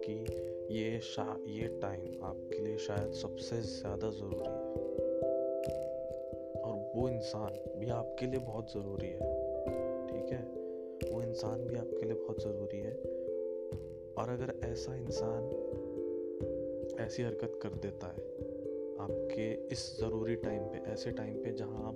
कि 0.06 0.26
ये 0.80 1.00
शा, 1.00 1.40
ये 1.48 1.68
टाइम 1.68 2.24
आपके 2.24 2.60
लिए 2.60 2.78
शायद 2.78 3.12
सबसे 3.12 3.62
ज़्यादा 3.62 4.10
ज़रूरी 4.10 4.50
है। 4.50 4.68
और 6.62 6.92
वो 6.96 7.10
इंसान 7.10 7.80
भी 7.80 7.90
आपके 7.90 8.26
लिए 8.26 8.40
बहुत 8.40 8.72
ज़रूरी 8.74 9.08
है, 9.08 9.20
ठीक 10.08 10.32
है? 10.32 10.44
वो 11.14 11.22
इंसान 11.22 11.68
भी 11.68 11.76
आपके 11.76 12.06
लिए 12.06 12.16
बहुत 12.16 12.44
ज़रूरी 12.44 12.80
है। 12.80 13.17
और 14.18 14.30
अगर 14.30 14.54
ऐसा 14.64 14.96
इंसान 14.96 15.44
ऐसी 17.00 17.24
हरकत 17.24 17.60
कर 17.64 17.70
देता 17.70 18.08
है 18.08 18.22
आपके 19.00 19.68
इस 19.72 20.00
ज़रूरी 20.00 20.36
टाइम 20.36 20.64
पे, 20.64 20.92
ऐसे 20.92 21.12
टाइम 21.12 21.36
पे 21.44 21.52
जहाँ 21.52 21.88
आप 21.88 21.96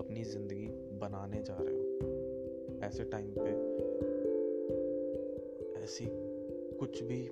अपनी 0.00 0.24
ज़िंदगी 0.24 0.66
बनाने 0.98 1.42
जा 1.42 1.56
रहे 1.60 1.74
हो, 1.74 2.80
ऐसे 2.84 3.04
टाइम 3.04 3.34
पे 3.38 3.50
ऐसी 5.82 6.06
कुछ 6.78 7.02
भी 7.02 7.24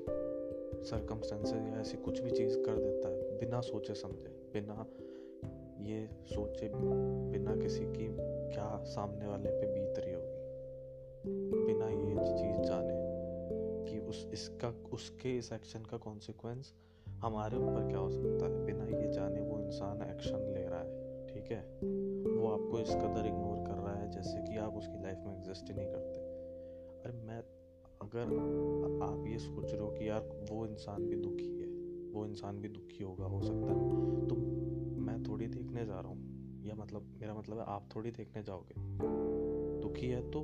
सरकमस्टेंसेस 0.85 1.53
या 1.53 1.81
ऐसी 1.81 1.97
कुछ 1.97 2.21
भी 2.21 2.31
चीज़ 2.31 2.59
कर 2.59 2.79
देता 2.79 3.09
है, 3.09 3.39
बिना 3.39 3.61
सोचे 3.61 3.95
समझे, 3.95 4.33
बिना 4.53 4.87
ये 5.81 6.07
सोचे, 6.27 6.71
बिना 6.75 7.57
किसी 7.57 7.85
की 7.85 8.09
क्या 8.55 8.85
सामने 8.85 9.27
वाले 9.27 9.51
पे 9.51 9.67
बीत 9.67 9.99
रही 9.99 10.15
होगी, 10.15 11.67
बिना 11.67 11.89
ये 11.89 12.15
चीज़ 12.39 12.69
जाने 12.69 13.00
कि 13.91 13.99
उस, 13.99 14.29
इसका, 14.33 14.69
उसके 14.93 15.39
इस 15.39 15.53
एक्शन 15.53 15.83
का 15.83 15.97
कॉन्सिक्वेंस 15.97 16.75
हमारे 17.09 17.57
ऊपर 17.57 17.89
क्या 17.89 17.99
हो 17.99 18.11
सकता 18.11 18.47
है? 18.47 18.65
बिना 18.65 18.85
ये 18.85 19.13
जाने 19.13 19.41
वो 19.41 19.61
इंसान 19.61 20.03
एक्शन 20.03 20.39
ले 20.39 20.67
रहा 20.67 20.81
है, 20.81 21.27
ठीक 21.27 21.51
है? 21.51 21.63
वो 22.37 22.49
आपको 22.49 22.81
इस 22.81 22.91
कदर 22.91 23.27
इग्नोर 23.27 23.67
कर 23.67 23.75
रहा 23.75 23.95
है 23.95 24.11
जैसे 24.11 24.43
कि 24.43 24.57
आप 24.57 24.75
उसकी 24.75 25.03
लाइफ 25.03 25.19
में 25.19 25.37
एग्जिस्ट 25.37 25.69
ही 25.69 25.75
नहीं 25.75 25.87
करते। 25.87 26.21
अरे 27.05 27.13
मैं, 27.13 27.39
अगर 28.03 28.25
आप 29.03 29.25
ये 29.27 29.39
सोच 29.39 29.73
रहे 29.73 29.81
हो 29.81 29.91
कि 29.91 30.09
यार 30.09 30.47
वो 30.51 30.67
इंसान 30.67 31.07
भी 31.07 31.17
दुखी 31.17 31.59
है, 31.61 31.69
वो 32.13 32.27
इंसान 32.27 32.61
भी 32.61 32.69
दुखी 32.69 33.05
होगा, 33.05 33.25
हो 33.25 33.43
सकता 33.43 33.73
है 33.73 34.27
तो 34.27 34.37
मैं 35.01 35.23
थोड़ी 35.23 35.47
देखने 35.47 35.87
जा 35.87 36.01
रहा 36.01 36.09
हूँ। 36.09 36.31
या 36.65 36.75
मतलब 36.75 37.03
मेरा 37.21 37.35
मतलब 37.35 37.59
है 37.59 37.65
आप 37.67 37.89
थोड़ी 37.97 38.11
देखने 38.11 38.43
जाओगे। 38.43 38.75
दुखी 39.81 40.07
है 40.07 40.31
तो 40.31 40.43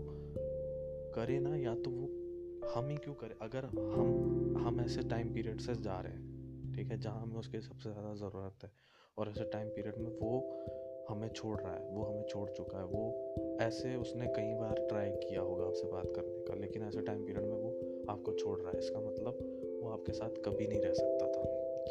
करे 1.15 1.39
ना, 1.41 1.57
या 1.57 1.75
तो 1.75 1.91
वो 1.91 2.26
हम 2.75 2.89
ही 2.89 2.97
क्यों 2.97 3.15
करें? 3.15 3.35
अगर 3.43 3.65
हम 3.65 4.55
हम 4.59 4.81
ऐसे 4.81 5.03
टाइम 5.09 5.35
पीरियड 5.35 5.61
से 5.61 5.75
जा 5.75 6.01
रहे 6.01 6.13
हैं, 6.13 6.73
ठीक 6.73 6.91
है, 6.91 7.01
जहाँ 7.01 7.23
हमें 7.23 7.37
उसकी 7.37 7.61
सबसे 7.61 7.91
ज़्यादा 7.91 8.15
ज़रूरत 8.15 8.65
है, 8.65 8.71
और 9.19 9.29
ऐसे 9.29 9.45
टाइम 9.45 9.69
पीरियड 9.69 9.97
में 9.97 10.11
वो 10.11 10.61
हमें 11.09 11.29
छोड़ 11.29 11.61
रहा 11.61 11.75
है, 11.75 11.81
वो 11.81 12.03
हमें 12.03 12.27
छोड़ 12.27 12.51
चुका 12.51 12.79
है, 12.79 12.85
वो 12.85 13.59
ऐसे 13.61 13.97
उसने 13.97 14.27
कई 14.27 14.55
बार 14.55 14.87
ट्राई 14.89 15.11
किया 15.11 15.41
होगा 15.41 15.65
आपसे 15.65 15.87
बात 15.87 16.13
करने 16.17 16.45
का, 16.45 16.55
लेकिन 16.55 16.83
ऐसे 16.83 17.01
टाइम 17.01 17.25
पीरियड 17.25 17.47
में 17.47 17.57
वो 17.57 17.71
आपको 18.11 18.33
छोड़ 18.33 18.61
रहा 18.61 18.71
है। 18.71 18.79
इसका 18.79 19.01
मतलब 19.01 19.39
वो 19.83 19.91
आपके 19.91 20.13
साथ 20.13 20.31
कभी 20.45 20.67
नहीं 20.67 20.81
रह 20.81 20.93
सकता 20.93 21.27
था। 21.27 21.43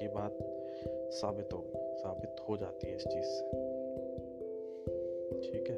ये 0.01 0.07
बात 0.07 0.37
साबित 1.11 1.53
हो 1.53 1.71
साबित 1.75 2.35
हो 2.49 2.57
जाती 2.57 2.87
है 2.87 2.95
इस 2.95 3.03
चीज़ 3.03 3.25
से। 3.25 3.49
ठीक 5.41 5.69
है? 5.69 5.77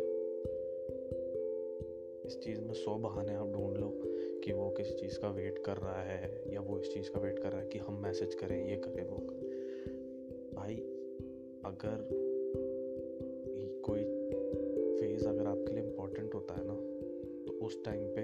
इस 2.25 2.39
चीज़ 2.43 2.61
में 2.61 2.73
सौ 2.73 2.95
बहाने 2.95 3.33
आप 3.33 3.47
ढूंढ 3.47 3.77
लो। 3.77 4.16
कि 4.47 4.53
वो 4.53 4.69
किस 4.69 4.95
चीज़ 4.99 5.19
का 5.19 5.29
वेट 5.29 5.59
कर 5.65 5.77
रहा 5.77 6.03
है 6.03 6.53
या 6.53 6.61
वो 6.61 6.79
इस 6.79 6.93
चीज़ 6.93 7.09
का 7.11 7.19
वेट 7.19 7.39
कर 7.39 7.51
रहा 7.51 7.61
है 7.61 7.67
कि 7.67 7.79
हम 7.79 8.03
मैसेज 8.03 8.33
करें, 8.33 8.69
ये 8.69 8.75
करें, 8.75 9.09
वो 9.09 9.17
करें। 9.17 9.41
भाई, 10.55 10.75
अगर 11.65 12.07
कोई 13.85 14.03
फ़ेज़ 14.99 15.27
अगर 15.27 15.45
आपके 15.45 15.73
लिए 15.73 15.83
इम्पोर्टेंट 15.83 16.33
होता 16.33 16.53
है 16.53 16.61
ना 16.63 16.73
तो 17.45 17.65
उस 17.65 17.83
टाइम 17.85 18.15
पे 18.15 18.21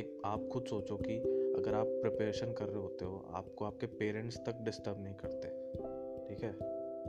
एक 0.00 0.20
आप 0.24 0.48
खुद 0.52 0.64
सोचो 0.64 0.96
कि 0.96 1.18
अगर 1.56 1.74
आप 1.74 1.86
प्रिपरेशन 1.86 2.52
कर 2.52 2.66
रहे 2.66 2.82
होते 2.82 3.04
हो, 3.04 3.24
आपको 3.28 3.64
आपके 3.64 3.86
पेरेंट्स 3.86 4.36
तक 4.36 4.54
डिस्टर्ब 4.62 5.04
नहीं 5.04 5.14
करते, 5.14 5.48
ठीक 6.28 6.44
है? 6.44 6.52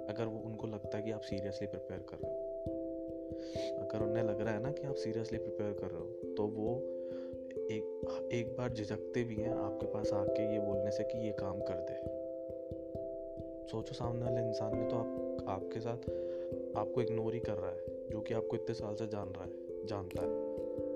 अगर 0.07 0.25
वो, 0.25 0.39
उनको 0.39 0.67
लगता 0.67 0.97
है 0.97 1.03
कि 1.03 1.11
आप 1.11 1.21
सीरियसली 1.21 1.67
प्रिपेयर 1.67 1.99
कर 1.99 2.17
रहे 2.17 2.31
हो। 2.31 2.47
अगर 3.77 4.09
उन्हें 4.09 4.23
लग 4.23 4.41
रहा 4.41 4.53
है 4.53 4.63
ना 4.63 4.71
कि 4.71 4.87
आप 4.87 4.95
सीरियसली 4.95 5.37
प्रिपेयर 5.37 5.73
कर 5.73 5.87
रहे 5.87 5.99
हो 5.99 6.35
तो 6.37 6.47
वो 6.47 6.96
एक 7.71 8.29
एक 8.33 8.55
बार 8.57 8.73
झिझकते 8.73 9.23
भी 9.23 9.35
हैं 9.35 9.53
आपके 9.53 9.85
पास 9.85 10.11
आके 10.13 10.53
ये 10.53 10.59
बोलने 10.59 10.91
से 10.91 11.03
कि 11.03 11.17
ये 11.25 11.31
काम 11.31 11.59
कर 11.61 11.79
दे। 11.81 11.95
सोचो 13.67 13.93
सामने 13.93 14.23
वाले 14.23 14.41
इंसान 14.41 14.77
ने 14.77 14.83
तो 14.83 14.95
आप, 14.95 15.45
आपके 15.49 15.79
साथ 15.79 16.09
आपको 16.77 17.01
इग्नोर 17.01 17.33
ही 17.33 17.39
कर 17.39 17.57
रहा 17.57 17.71
है, 17.71 18.09
जो 18.11 18.21
कि 18.21 18.33
आपको 18.33 18.55
इतने 18.55 18.73
साल 18.73 18.95
से 18.95 19.07
जान 19.07 19.29
रहा 19.29 19.43
है, 19.43 19.85
जानता 19.85 20.21
है। 20.21 20.29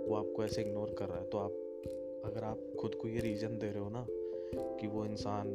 वो 0.07 0.15
आपको 0.15 0.43
ऐसे 0.43 0.61
इग्नोर 0.61 0.95
कर 0.99 1.05
रहा 1.05 1.17
है 1.17 1.29
तो 1.29 1.37
आप, 1.37 1.51
अगर 2.25 2.43
आप 2.43 2.59
खुद 2.79 2.95
को 2.95 3.07
ये 3.07 3.19
रीज़न 3.19 3.57
दे 3.57 3.71
रहे 3.71 3.83
हो 3.83 3.89
ना, 3.89 4.05
कि 4.53 4.87
वो 4.87 5.05
इंसान 5.05 5.49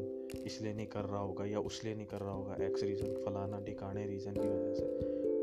इसलिए 0.46 0.72
नहीं 0.72 0.86
कर 0.86 1.04
रहा 1.04 1.20
होगा 1.20 1.44
या 1.44 1.60
उसलिए 1.60 1.94
नहीं 1.94 2.06
कर 2.06 2.20
रहा 2.20 2.32
होगा 2.32 2.56
एक्स 2.64 2.82
रीज़न 2.82 3.14
फलाना, 3.24 3.60
ठिकाने 3.60 4.06
रीज़न 4.06 4.32
की 4.32 4.48
वजह 4.48 4.74
से 4.74 4.86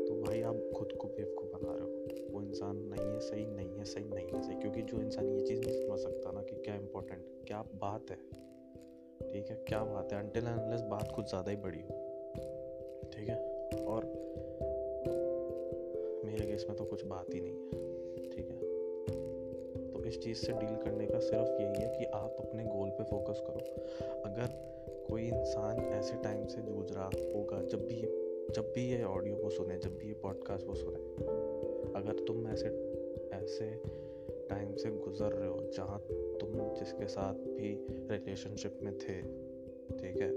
तो 0.06 0.22
भाई 0.22 0.42
आप 0.42 0.70
खुद 0.76 0.92
को 0.92 1.08
बेवकूफ़ 1.08 1.43
इंसान 2.54 2.76
नहीं 2.76 3.12
है, 3.12 3.20
सही 3.20 3.46
नहीं 3.46 3.78
है, 3.78 3.84
सही 3.84 4.04
नहीं 4.04 4.26
है, 4.26 4.42
सही। 4.42 4.56
क्योंकि 4.56 4.82
जो 4.82 5.00
इंसान 5.00 5.28
ये 5.28 5.40
चीज़ 5.40 5.60
नहीं 5.60 5.88
समझ 5.88 5.98
सकता 5.98 6.30
ना 6.30 6.42
कि 6.42 6.56
क्या 6.56 6.74
इंपॉर्टेंट 6.74 7.24
क्या 7.46 7.62
बात 7.62 8.10
है। 8.10 8.16
ठीक 9.32 9.50
है, 9.50 9.64
क्या 9.68 9.84
बात 9.84 10.12
है? 10.12 10.22
अनटिल 10.22 10.46
अनलेस 10.46 10.80
बात 10.80 11.12
कुछ 11.16 11.28
ज़्यादा 11.28 11.50
ही 11.50 11.56
बड़ी 11.56 11.78
हो। 11.78 11.88
ठीक 13.12 13.28
है? 13.28 13.36
और 13.84 14.04
मेरे 16.24 16.46
केस 16.46 16.66
में 16.68 16.78
तो 16.78 16.84
कुछ 16.84 17.04
बात 17.04 17.34
ही 17.34 17.40
नहीं 17.40 17.54
है। 17.54 17.70
ठीक 18.30 18.48
है? 18.50 18.58
तो 19.92 20.04
इस 20.04 20.22
चीज़ 20.22 20.38
से 20.38 20.52
डील 20.52 20.76
करने 20.76 21.06
का 21.06 21.18
सिर्फ़ 21.18 21.62
यही 21.62 21.82
है 21.82 21.98
कि 21.98 22.04
आप 22.04 22.36
अपने 22.38 22.64
गोल 22.64 22.90
पे 22.90 23.04
फोकस 23.04 23.42
करो। 23.46 23.60
अगर 24.22 24.46
कोई 25.10 25.22
इंसान 25.22 25.80
ऐसे 25.80 26.16
टाइम 26.16 26.46
से 26.46 26.62
जूझ 26.62 26.92
रहा 26.92 27.06
होगा, 27.06 27.62
जब 27.62 27.86
भी 27.86 28.20
जब 28.50 28.72
भी 28.74 28.90
ये 28.90 29.02
ऑडियो 29.04 29.36
को 29.36 29.50
सुने, 29.50 29.78
जब 29.78 29.98
भी 29.98 30.08
ये 30.08 30.14
पॉडकास्ट 30.14 30.66
को 30.66 30.74
सुने 30.74 30.98
अगर 31.96 32.24
तुम 32.26 32.48
ऐसे 32.48 32.68
ऐसे 33.32 33.82
टाइम 34.50 34.74
से 34.74 34.90
गुजर 34.90 35.32
रहे 35.32 35.48
हो 35.48 35.70
जहाँ 35.74 35.98
तुम 36.40 36.74
जिसके 36.74 37.06
साथ 37.06 37.34
भी 37.34 37.86
रिलेशनशिप 37.90 38.78
में 38.82 38.98
थे, 38.98 39.22
ठीक 39.92 40.16
है, 40.22 40.30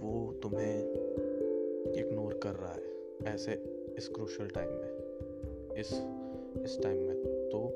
वो 0.00 0.32
तुम्हें 0.42 0.82
इग्नोर 1.94 2.40
कर 2.42 2.52
रहा 2.52 2.72
है 2.72 2.82
ऐसे 3.34 3.52
इस 3.98 4.08
क्रूशल 4.08 4.48
टाइम 4.48 4.70
में, 4.70 4.98
इस 5.74 5.92
इस 6.64 6.82
टाइम 6.82 6.98
में। 6.98 7.22
तो 7.24 7.68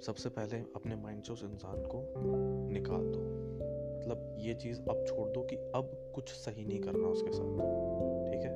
सबसे 0.00 0.28
पहले 0.28 0.56
अपने 0.56 0.96
माइंड 0.96 1.22
से 1.22 1.32
उस 1.32 1.42
इंसान 1.44 1.82
को 1.82 2.02
निकाल 2.72 3.02
दो। 3.02 3.20
मतलब 3.98 4.36
ये 4.38 4.54
चीज़ 4.54 4.80
अब 4.80 5.04
छोड़ 5.08 5.28
दो 5.28 5.42
कि 5.42 5.56
अब 5.56 6.12
कुछ 6.14 6.28
सही 6.28 6.64
नहीं 6.64 6.80
करना 6.80 7.08
उसके 7.08 7.30
साथ, 7.30 7.52
ठीक 8.30 8.42
है? 8.42 8.52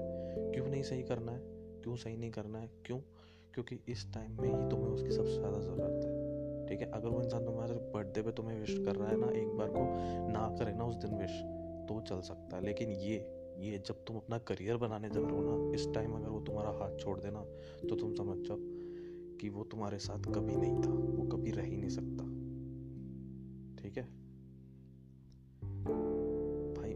क्यों 0.53 0.67
नहीं 0.67 0.83
सही 0.83 1.03
करना 1.03 1.33
है? 1.33 1.52
क्यों 1.83 1.97
सही 1.97 2.17
नहीं 2.17 2.31
करना 2.31 2.59
है? 2.59 2.71
क्यों? 2.87 2.99
क्योंकि 3.55 3.79
इस 3.89 4.07
टाइम 4.15 4.41
में 4.41 4.49
ही 4.49 4.69
तुम्हें 4.71 4.91
उसकी 4.91 5.11
सबसे 5.11 5.35
ज़्यादा 5.35 5.59
ज़रूरत 5.61 6.05
है। 6.05 6.67
ठीक 6.69 6.81
है? 6.81 6.91
अगर 6.91 7.09
वो 7.09 7.23
इंसान 7.23 7.45
तुम्हारे 7.45 7.75
बर्थडे 7.95 8.23
पे 8.23 8.33
तुम्हें 8.33 8.59
विश 8.61 8.75
कर 8.85 8.97
रहा 8.97 9.09
है 9.09 9.17
ना, 9.17 9.31
एक 9.33 9.49
बार 9.57 9.69
को 9.69 9.85
ना 10.33 10.49
करे 10.59 10.73
ना 10.75 10.85
उस 10.85 10.97
दिन 10.97 11.19
विश 11.19 11.39
तो 11.89 12.01
चल 12.01 12.21
सकता 12.21 12.57
है। 12.57 12.65
लेकिन 12.65 12.91
ये 12.91 13.17
ये 13.59 13.79
जब 13.87 14.05
तुम 14.05 14.17
अपना 14.17 14.39
करियर 14.39 14.77
बनाने 14.77 15.09
जा 15.11 15.21
रहे 15.21 15.31
हो 15.31 15.41
ना, 15.43 15.75
इस 15.75 15.87
टाइम 15.95 16.13
अगर 16.13 16.29
वो 16.29 16.41
तुम्हारा 16.41 16.71
हाथ 16.79 16.97
छोड़ 16.99 17.19
देना 17.21 17.41
तो 17.89 17.97
तुम 17.97 18.15
समझ 18.15 18.39
जाओ 18.47 18.57
कि 19.41 19.49
वो 19.49 19.65
तुम्हारे 19.65 19.99
साथ 19.99 20.33
कभी 20.35 20.57
नहीं 20.57 20.77
था। 20.77 20.91
वो 20.91 21.27
कभी 21.29 21.51
रह 21.51 21.63
ही 21.63 21.77
नहीं 21.77 21.91
सकता। 21.91 22.25
ठीक 23.83 23.99
है? 23.99 24.05
भाई 26.75 26.95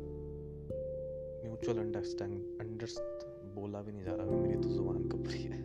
म्यूचुअल 1.44 1.78
अंडरस्टैंड 1.78 2.60
अंडरस्ट 2.60 3.15
बोला 3.76 3.84
भी 3.84 3.92
नहीं 3.92 4.04
जा 4.04 4.14
रहा 4.14 4.36
मेरी 4.36 4.56
तो 4.56 4.68
ज़ुबान 4.68 5.08
कब 5.08 5.24
रही 5.26 5.42
है। 5.42 5.64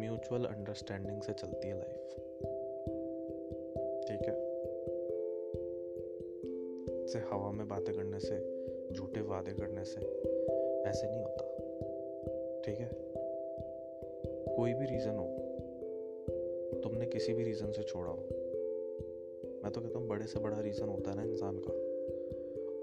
म्यूचुअल 0.00 0.44
अंडरस्टैंडिंग 0.44 1.22
से 1.22 1.32
चलती 1.32 1.68
है 1.68 1.74
लाइफ 1.74 2.08
ठीक 4.08 4.28
है? 4.28 4.34
से 7.06 7.18
हवा 7.18 7.50
में 7.52 7.68
बातें 7.68 7.94
करने 7.94 8.18
से, 8.20 8.36
झूठे 8.92 9.20
वादे 9.20 9.52
करने 9.52 9.84
से, 9.84 10.00
ऐसे 10.90 11.10
नहीं 11.10 11.22
होता। 11.22 11.44
ठीक 12.62 12.78
है? 12.78 12.90
कोई 14.56 14.72
भी 14.72 14.86
रीज़न 14.86 15.16
हो, 15.16 15.28
तुमने 16.84 17.06
किसी 17.06 17.32
भी 17.32 17.44
रीज़न 17.44 17.72
से 17.72 17.82
छोड़ा 17.82 18.10
हो। 18.10 18.18
मैं 19.62 19.72
तो 19.72 19.80
कहता 19.80 19.98
हूँ, 19.98 20.08
बड़े 20.08 20.26
से 20.26 20.40
बड़ा 20.40 20.60
रीज़न 20.60 20.88
होता 20.88 21.10
है 21.10 21.16
ना 21.16 21.22
इंसान 21.22 21.58
का। 21.58 21.81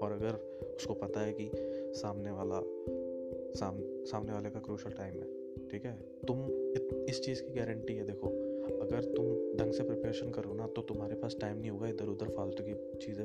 और 0.02 0.12
अगर 0.12 0.34
उसको 0.76 0.94
पता 0.94 1.20
है 1.20 1.32
कि 1.32 1.50
सामने 2.00 2.30
वाला 2.30 2.62
साम, 3.60 3.78
सामने 4.04 4.32
वाले 4.32 4.50
का 4.50 4.60
क्रूशल 4.60 4.90
टाइम 4.90 5.14
है 5.14 5.24
ठीक 5.68 5.84
है? 5.84 5.98
तुम 6.28 6.46
इत, 6.50 7.06
इस 7.08 7.22
चीज़ 7.24 7.42
की 7.42 7.52
गारंटी 7.52 7.94
है 7.94 8.04
देखो 8.04 8.28
अगर 8.80 9.04
तुम 9.04 9.26
ढंग 9.56 9.72
से 9.72 9.82
प्रिपरेशन 9.82 10.30
करो 10.30 10.54
ना 10.54 10.66
तो 10.66 10.82
तुम्हारे 10.82 11.14
पास 11.14 11.36
टाइम 11.40 11.58
नहीं 11.58 11.70
होगा 11.70 11.88
इधर 11.88 12.06
उधर 12.06 12.28
फालतू 12.28 12.64
की 12.64 12.98
चीज़ें 13.06 13.24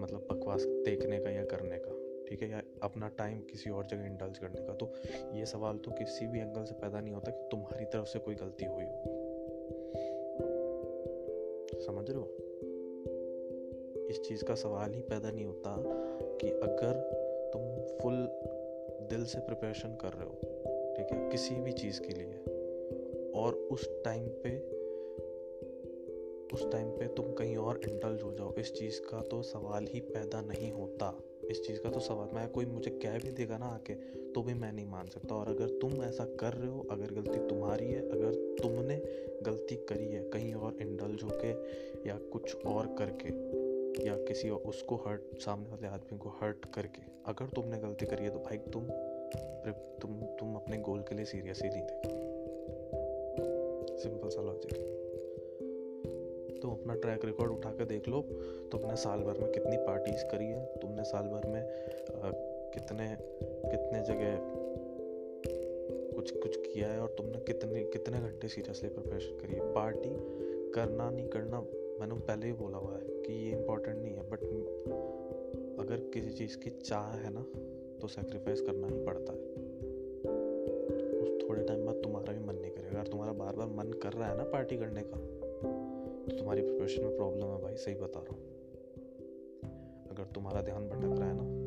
मतलब 0.00 0.28
बकवास 0.32 0.64
देखने 0.64 1.18
का 1.18 1.30
या 1.30 1.44
करने 1.44 1.78
का 1.78 1.98
ठीक 2.28 2.42
है? 2.42 2.50
या 2.50 2.62
अपना 2.82 3.08
टाइम 3.08 3.40
किसी 3.40 3.70
और 3.70 3.86
जगह 3.86 4.06
इंडल्ज 4.06 4.38
करने 4.38 4.66
का। 4.66 4.74
तो 4.74 4.92
ये 5.34 5.46
सवाल 5.46 5.76
तो 5.76 5.90
किसी 5.90 6.26
भी 6.26 6.40
एंगल 6.40 6.64
से 6.64 6.74
पैदा 6.74 7.00
नहीं 7.00 7.14
होता 7.14 7.30
कि 7.30 7.48
तुम्हारी 7.50 7.84
तरफ़ 7.84 8.06
से 8.06 8.18
कोई 8.18 8.34
गलती 8.34 8.64
हुई 8.64 8.84
हो। 8.84 9.02
समझ 11.80 12.10
रहे 12.10 12.18
हो? 12.18 12.51
इस 14.12 14.20
चीज़ 14.20 14.44
का 14.44 14.54
सवाल 14.54 14.94
ही 14.94 15.00
पैदा 15.00 15.30
नहीं 15.30 15.44
होता 15.44 15.76
कि 16.40 16.48
अगर 16.48 16.92
तुम 17.52 17.62
फुल 17.98 18.14
दिल 19.10 19.24
से 19.24 19.38
प्रिपरेशन 19.38 19.88
कर 19.88 20.08
रहे 20.08 20.24
हो, 20.24 20.34
ठीक 20.96 21.12
है, 21.12 21.30
किसी 21.30 21.54
भी 21.54 21.72
चीज़ 21.72 22.00
के 22.00 22.14
लिए, 22.14 22.34
और 23.32 23.54
उस 23.54 24.02
टाइम 24.04 24.28
पे, 24.28 24.50
उस 26.54 26.72
टाइम 26.72 26.88
पे 26.88 27.06
तुम 27.06 27.32
कहीं 27.32 27.56
और 27.56 27.80
इंडल्ज 27.88 28.22
हो 28.22 28.32
जाओ, 28.32 28.54
इस 28.54 28.72
चीज़ 28.72 29.00
का 29.00 29.20
तो 29.20 29.42
सवाल 29.42 29.86
ही 29.90 30.00
पैदा 30.00 30.40
नहीं 30.40 30.72
होता। 30.72 31.22
इस 31.50 31.66
चीज़ 31.66 31.80
का 31.80 31.90
तो 31.90 32.00
सवाल, 32.00 32.28
मैं, 32.34 32.48
कोई 32.48 32.64
मुझे 32.64 32.90
कह 32.90 33.18
भी 33.18 33.30
देगा 33.30 33.58
ना 33.58 33.66
आके 33.66 33.94
तो 34.32 34.42
भी 34.42 34.54
मैं 34.54 34.72
नहीं 34.72 34.86
मान 34.86 35.06
सकता। 35.06 35.34
और 35.34 35.48
अगर 35.48 35.68
तुम 35.68 36.02
ऐसा 36.02 36.24
कर 36.24 36.52
रहे 36.52 36.68
हो, 36.68 36.86
अगर 36.90 37.12
गलती 37.12 37.38
तुम्हारी 37.48 37.86
है, 37.86 38.10
अगर 38.10 38.34
तुमने 38.62 39.02
गलती 39.42 39.76
करी 39.76 40.06
है 40.06 40.30
कहीं 40.30 40.54
और 40.54 40.76
इंडल्ज 40.80 41.22
होके 41.22 41.50
या 42.08 42.18
कुछ 42.32 42.66
और 42.66 42.86
करके 42.98 43.61
या 44.00 44.16
किसी 44.18 44.50
उसको 44.50 44.96
हर्ट 44.96 45.38
सामने 45.38 45.70
वाले 45.70 45.86
आदमी 45.86 46.18
को 46.18 46.28
हर्ट 46.28 46.64
करके। 46.74 47.02
अगर 47.26 47.46
तुमने 47.46 47.78
गलती 47.78 48.06
करी 48.06 48.24
है 48.24 48.30
तो 48.30 48.38
भाई 48.38 48.58
तुम 48.72 48.88
तुम 50.00 50.20
तुम 50.38 50.54
अपने 50.56 50.78
गोल 50.78 51.00
के 51.00 51.14
लिए 51.14 51.24
सीरियस 51.24 51.60
ही 51.62 51.68
नहीं 51.68 51.82
थे। 51.82 52.20
सिंपल 53.98 54.28
सा 54.28 54.42
लॉजिक 54.42 54.72
तुम 56.62 56.70
अपना 56.70 56.94
ट्रैक 56.94 57.24
रिकॉर्ड 57.24 57.52
उठा 57.52 57.70
के 57.70 57.84
देख 57.84 58.08
लो 58.08 58.20
तुमने 58.72 58.96
साल 58.96 59.20
भर 59.20 59.38
में 59.38 59.50
कितनी 59.52 59.76
पार्टीज़ 59.76 60.24
करी 60.24 60.46
है 60.46 60.64
तुमने 60.76 61.04
साल 61.04 61.24
भर 61.24 61.46
में 61.48 61.60
आ, 61.60 62.30
कितने 62.74 63.08
कितने 63.70 64.00
जगह 64.02 64.38
कुछ 66.16 66.30
कुछ 66.32 66.56
किया 66.56 66.88
है 66.88 67.00
और 67.00 67.14
तुमने 67.18 67.38
कितने 67.38 67.84
कितने 67.84 68.20
घंटे 68.20 68.48
सीरियसली 68.48 68.88
प्रिपरेशन 68.88 69.38
करी 69.38 69.54
है। 69.54 69.72
पार्टी 69.72 70.10
करना 70.72 71.10
नहीं 71.10 71.28
करना 71.28 71.60
मैंने 72.00 72.14
पहले 72.20 72.46
ही 72.46 72.52
बोला 72.52 72.78
हुआ 72.78 72.94
है। 72.94 73.11
कि 73.26 73.32
ये 73.32 73.50
इम्पोर्टेंट 73.52 73.96
नहीं 73.98 74.14
है 74.14 74.22
बट 74.30 74.42
अगर 75.80 76.10
किसी 76.14 76.30
चीज़ 76.30 76.56
की 76.58 76.70
चाह 76.70 77.10
है 77.16 77.30
ना 77.34 77.42
तो 78.00 78.08
सेक्रीफाइस 78.08 78.60
करना 78.60 78.86
ही 78.86 79.04
पड़ता 79.04 79.32
है। 79.32 79.38
उस 81.20 81.30
थोड़े 81.42 81.62
टाइम 81.62 81.84
बाद 81.86 81.94
तुम्हारा 81.94 82.32
भी 82.32 82.44
मन 82.46 82.54
नहीं 82.54 82.70
करेगा। 82.70 83.00
अगर 83.00 83.10
तुम्हारा 83.10 83.32
बार 83.32 83.56
बार 83.56 83.66
मन 83.68 83.92
कर 83.92 84.12
रहा 84.12 84.28
है 84.28 84.36
ना 84.36 84.44
पार्टी 84.44 84.76
करने 84.76 85.02
का 85.02 85.18
तो 86.22 86.36
तुम्हारी 86.38 86.62
प्रिपरेशन 86.62 87.04
में 87.04 87.16
प्रॉब्लम 87.16 87.46
है 87.46 87.62
भाई, 87.62 87.76
सही 87.76 87.94
बता 87.94 88.20
रहा 88.20 88.34
हूँ। 88.34 88.42
अगर 90.10 90.24
तुम्हारा 90.24 90.62
ध्यान 90.62 90.88
भटक 90.88 91.18
रहा 91.18 91.28
है 91.28 91.36
ना 91.36 91.61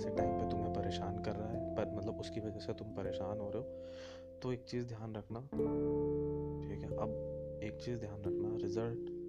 ऐसे 0.00 0.10
टाइम 0.10 0.30
पे 0.30 0.50
तुम्हें 0.50 0.72
परेशान 0.72 1.18
कर 1.18 1.32
रहा 1.32 1.48
है, 1.48 1.74
पर 1.74 1.94
मतलब 1.96 2.20
उसकी 2.20 2.40
वजह 2.40 2.58
से 2.58 2.72
तुम 2.72 2.88
परेशान 2.88 3.38
हो 3.38 3.50
रहे 3.50 3.62
हो। 3.62 3.84
तो 4.42 4.52
एक 4.52 4.64
चीज़ 4.64 4.86
ध्यान 4.86 5.14
रखना, 5.14 5.40
ठीक 6.68 6.82
है? 6.82 6.96
अब 6.96 7.60
एक 7.64 7.78
चीज़ 7.82 8.00
ध्यान 8.00 8.20
रखना 8.20 8.56
रिज़ल्ट 8.56 9.20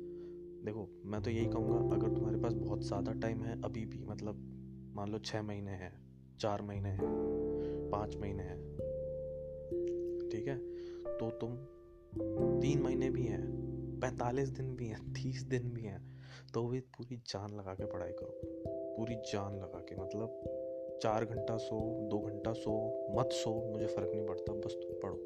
देखो, 0.66 1.02
मैं 1.06 1.22
तो 1.22 1.30
यही 1.30 1.46
कहूँगा, 1.46 1.96
अगर 1.96 2.10
तुम्हारे 2.10 2.38
पास 2.38 2.54
बहुत 2.54 2.82
ज़्यादा 2.82 3.12
टाइम 3.12 3.44
है, 3.44 3.62
अभी 3.62 3.86
भी 3.86 4.04
मतलब 4.04 4.36
मान 4.96 5.12
लो 5.12 5.20
छः 5.20 5.42
महीने 5.42 5.72
हैं, 5.72 5.94
चार 6.40 6.62
महीने 6.62 6.90
हैं, 6.90 7.02
पाँच 7.90 8.18
महीने 8.18 8.44
हैं, 8.44 8.76
ठीक 10.30 10.48
है? 10.48 10.58
तो 11.18 11.30
तुम 11.30 11.56
तीन 12.60 12.82
महीने 12.82 13.10
भी 13.10 13.24
हैं, 13.24 13.48
पैंतालीस 14.00 14.50
दिन 14.50 14.76
भी 14.76 14.88
हैं, 14.88 15.14
तीस 15.14 15.44
दिन 15.44 15.72
भी 15.72 15.82
हैं 15.82 16.22
तो 16.54 16.68
भी 16.68 16.80
पूरी 16.80 17.18
जान 17.18 17.50
लगा 17.50 17.74
के 17.74 17.86
पढ़ाई 17.86 18.12
करो। 18.12 18.42
पूरी 18.98 19.16
जान 19.16 19.56
लगा 19.56 19.80
के 19.80 19.96
मतलब 19.96 20.58
चार 21.02 21.26
घंटा 21.26 21.58
सो, 21.58 21.78
दो 22.10 22.20
घंटा 22.20 22.54
सो, 22.54 22.72
मत 23.12 23.32
सो, 23.32 23.52
मुझे 23.72 23.86
फ़र्क 23.86 24.12
नहीं 24.16 24.26
पड़ता, 24.26 24.54
बस 24.54 24.76
तुम 24.82 24.92
पढ़ो। 25.04 25.18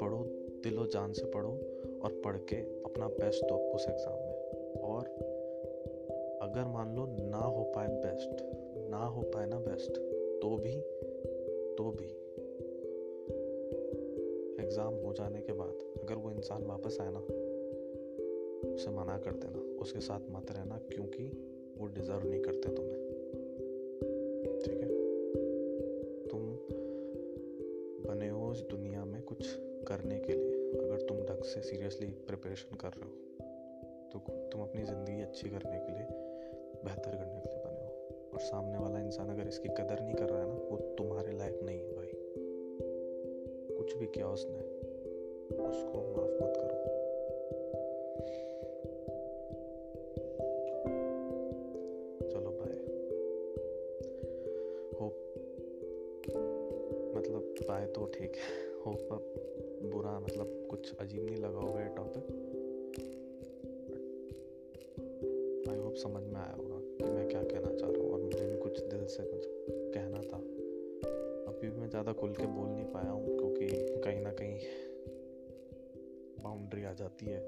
पढ़ो, 0.00 0.18
दिलो 0.64 0.86
जान 0.86 1.12
से 1.12 1.24
पढ़ो 1.24 1.50
और 2.04 2.20
पढ़ 2.24 2.36
के 2.48 2.56
अपना 2.84 3.08
बेस्ट 3.08 3.44
दो 3.44 3.56
उस 3.74 3.86
एग्ज़ाम 3.88 4.14
में। 4.14 4.80
और 4.82 5.04
अगर 6.42 6.64
मान 6.64 6.94
लो 6.96 7.06
ना 7.30 7.38
हो 7.38 7.62
पाए 7.76 7.88
बेस्ट 7.88 8.42
ना 8.90 9.04
हो 9.06 9.22
पाए 9.22 9.46
ना 9.46 9.58
बेस्ट 9.58 9.98
तो 10.42 10.56
भी 10.56 10.74
तो 11.78 11.90
भी 11.90 12.08
एग्ज़ाम 14.62 14.94
हो 14.94 15.12
जाने 15.12 15.40
के 15.40 15.52
बाद 15.52 15.76
अगर 16.02 16.14
वो 16.14 16.30
इंसान 16.30 16.64
वापस 16.64 16.98
आए 17.00 17.10
ना, 17.12 17.20
उसे 18.74 18.90
मना 18.90 19.18
कर 19.18 19.32
देना, 19.34 19.60
उसके 19.80 20.00
साथ 20.00 20.30
मत 20.30 20.52
रहना 20.52 20.78
क्योंकि 20.92 21.24
वो 21.78 21.86
डिज़र्व 21.86 22.28
नहीं 22.28 22.40
करते 22.40 22.74
तुम्हें। 22.74 23.01
इस 28.52 28.60
दुनिया 28.70 29.04
में 29.04 29.20
कुछ 29.22 29.46
करने 29.88 30.18
के 30.18 30.32
लिए। 30.32 30.80
अगर 30.80 31.06
तुम 31.08 31.22
ढंग 31.24 31.42
से 31.44 31.60
सीरियसली 31.62 32.06
प्रिपरेशन 32.26 32.76
कर 32.76 32.92
रहे 32.96 33.08
हो 33.08 33.14
तो 34.12 34.18
तुम 34.52 34.62
अपनी 34.62 34.82
ज़िंदगी 34.84 35.20
अच्छी 35.22 35.48
करने 35.50 35.78
के 35.78 35.92
लिए, 35.92 36.06
बेहतर 36.84 37.10
करने 37.10 37.40
के 37.40 37.48
लिए 37.48 37.58
बने 37.58 37.80
हो। 37.80 38.30
और 38.32 38.40
सामने 38.40 38.78
वाला 38.78 39.00
इंसान 39.00 39.30
अगर 39.30 39.48
इसकी 39.48 39.68
कदर 39.70 40.00
नहीं 40.00 40.14
कर 40.14 40.28
रहा 40.28 40.40
है 40.40 40.48
ना, 40.48 40.54
वो 40.54 40.76
तुम्हारे 40.98 41.36
लायक 41.38 41.60
नहीं 41.62 41.80
है 41.80 41.94
भाई। 41.96 42.10
कुछ 43.76 43.96
भी 43.96 44.06
किया 44.06 44.28
उसने 44.28 44.60
उसको 45.62 46.02
माफ़ 46.12 46.34
मत 46.34 46.56
करो। 46.56 46.91
कुछ 60.82 60.94
अजीब 61.00 61.24
नहीं 61.24 61.36
लगा 61.36 61.58
होगा 61.60 61.80
ये 61.80 61.88
टॉपिक 61.96 62.24
आई 65.70 65.76
होप 65.78 65.94
समझ 65.96 66.22
में 66.24 66.40
आया 66.40 66.54
होगा 66.54 66.78
कि 66.96 67.10
मैं 67.10 67.28
क्या 67.28 67.42
कहना 67.42 67.74
चाह 67.74 67.90
रहा 67.90 68.00
हूँ। 68.00 68.10
और 68.12 68.20
मुझे 68.22 68.46
भी 68.46 68.56
कुछ 68.60 68.80
दिल 68.84 69.04
से 69.06 69.22
कुछ 69.24 69.44
कहना 69.94 70.22
था। 70.22 70.38
अभी 71.50 71.68
भी 71.68 71.80
मैं 71.80 71.88
ज़्यादा 71.88 72.12
खुल 72.12 72.32
के 72.32 72.46
बोल 72.48 72.68
नहीं 72.68 72.84
पाया 72.86 73.10
हूँ, 73.10 73.36
क्योंकि 73.38 74.00
कहीं 74.04 74.20
ना 74.22 74.32
कहीं 74.32 74.58
बाउंड्री 76.42 76.84
आ 76.84 76.92
जाती 76.94 77.26
है 77.26 77.40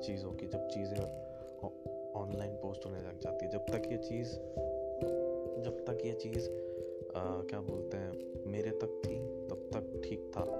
चीज़ों 0.00 0.32
की, 0.32 0.46
जब 0.46 0.68
चीज़ें 0.68 0.98
ऑनलाइन 2.16 2.56
पोस्ट 2.56 2.86
होने 2.86 3.02
लग 3.02 3.20
जाती 3.20 3.44
है। 3.44 3.50
जब 3.52 3.66
तक 3.68 3.88
ये 3.92 3.98
चीज़, 4.00 4.34
जब 5.60 5.84
तक 5.88 6.06
ये 6.06 6.12
चीज़ 6.24 6.48
क्या 7.14 7.60
बोलते 7.62 7.96
हैं, 7.96 8.12
मेरे 8.52 8.70
तक 8.82 9.00
थी, 9.04 9.16
तब 9.48 9.70
तक 9.72 10.00
ठीक 10.04 10.30
था। 10.36 10.50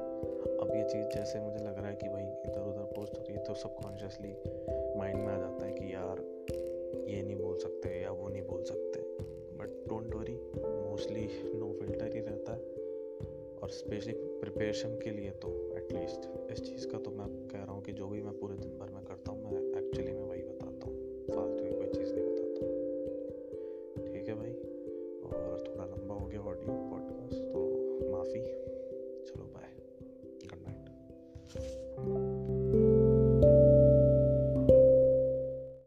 अब 0.42 0.72
ये 0.74 0.84
चीज़ 0.84 1.06
जैसे 1.06 1.40
मुझे 1.40 1.64
लग 1.64 1.78
रहा 1.78 1.88
है 1.88 1.94
कि 1.96 2.08
भाई 2.08 2.22
इधर 2.22 2.60
उधर 2.60 2.84
पोस्ट 2.84 3.18
हो 3.18 3.24
रही 3.24 3.36
है 3.36 3.44
तो 3.44 3.54
सबकॉन्शियसली 3.54 4.32
माइंड 4.98 5.16
में 5.16 5.28
आ 5.28 5.38
जाता 5.38 5.66
है 5.66 5.72
कि 5.72 5.94
यार, 5.94 6.20
ये 7.10 7.22
नहीं 7.22 7.36
बोल 7.36 7.58
सकते 7.58 8.02
या 8.02 8.10
वो 8.10 8.28
नहीं 8.28 8.42
बोल 8.42 8.62
सकते। 8.62 9.00
But 9.56 9.88
don't 9.88 10.14
worry 10.14 10.34
mostly 10.90 11.28
no 11.54 11.72
filter 11.72 12.14
ही 12.14 12.20
रहता 12.20 12.52
है। 12.52 12.60
और 13.62 13.70
स्पेशली 13.70 14.12
प्रिपरेशन 14.12 14.88
के 14.88 15.10
लिए 15.10 15.30
तो 15.30 15.76
एटलीस्ट 15.76 16.52
इस 16.52 16.62
चीज़ 16.62 16.88
का 16.88 16.98
तो 16.98 17.10
मैं 17.10 17.48
कह 17.48 17.58
रहा 17.58 17.72
हूँ 17.72 17.82
कि 17.82 17.92
जो 17.92 18.08
भी 18.08 18.22
मैं 18.22 18.38
पूरे 18.38 18.56
दिन 18.56 18.78
भर 18.78 18.91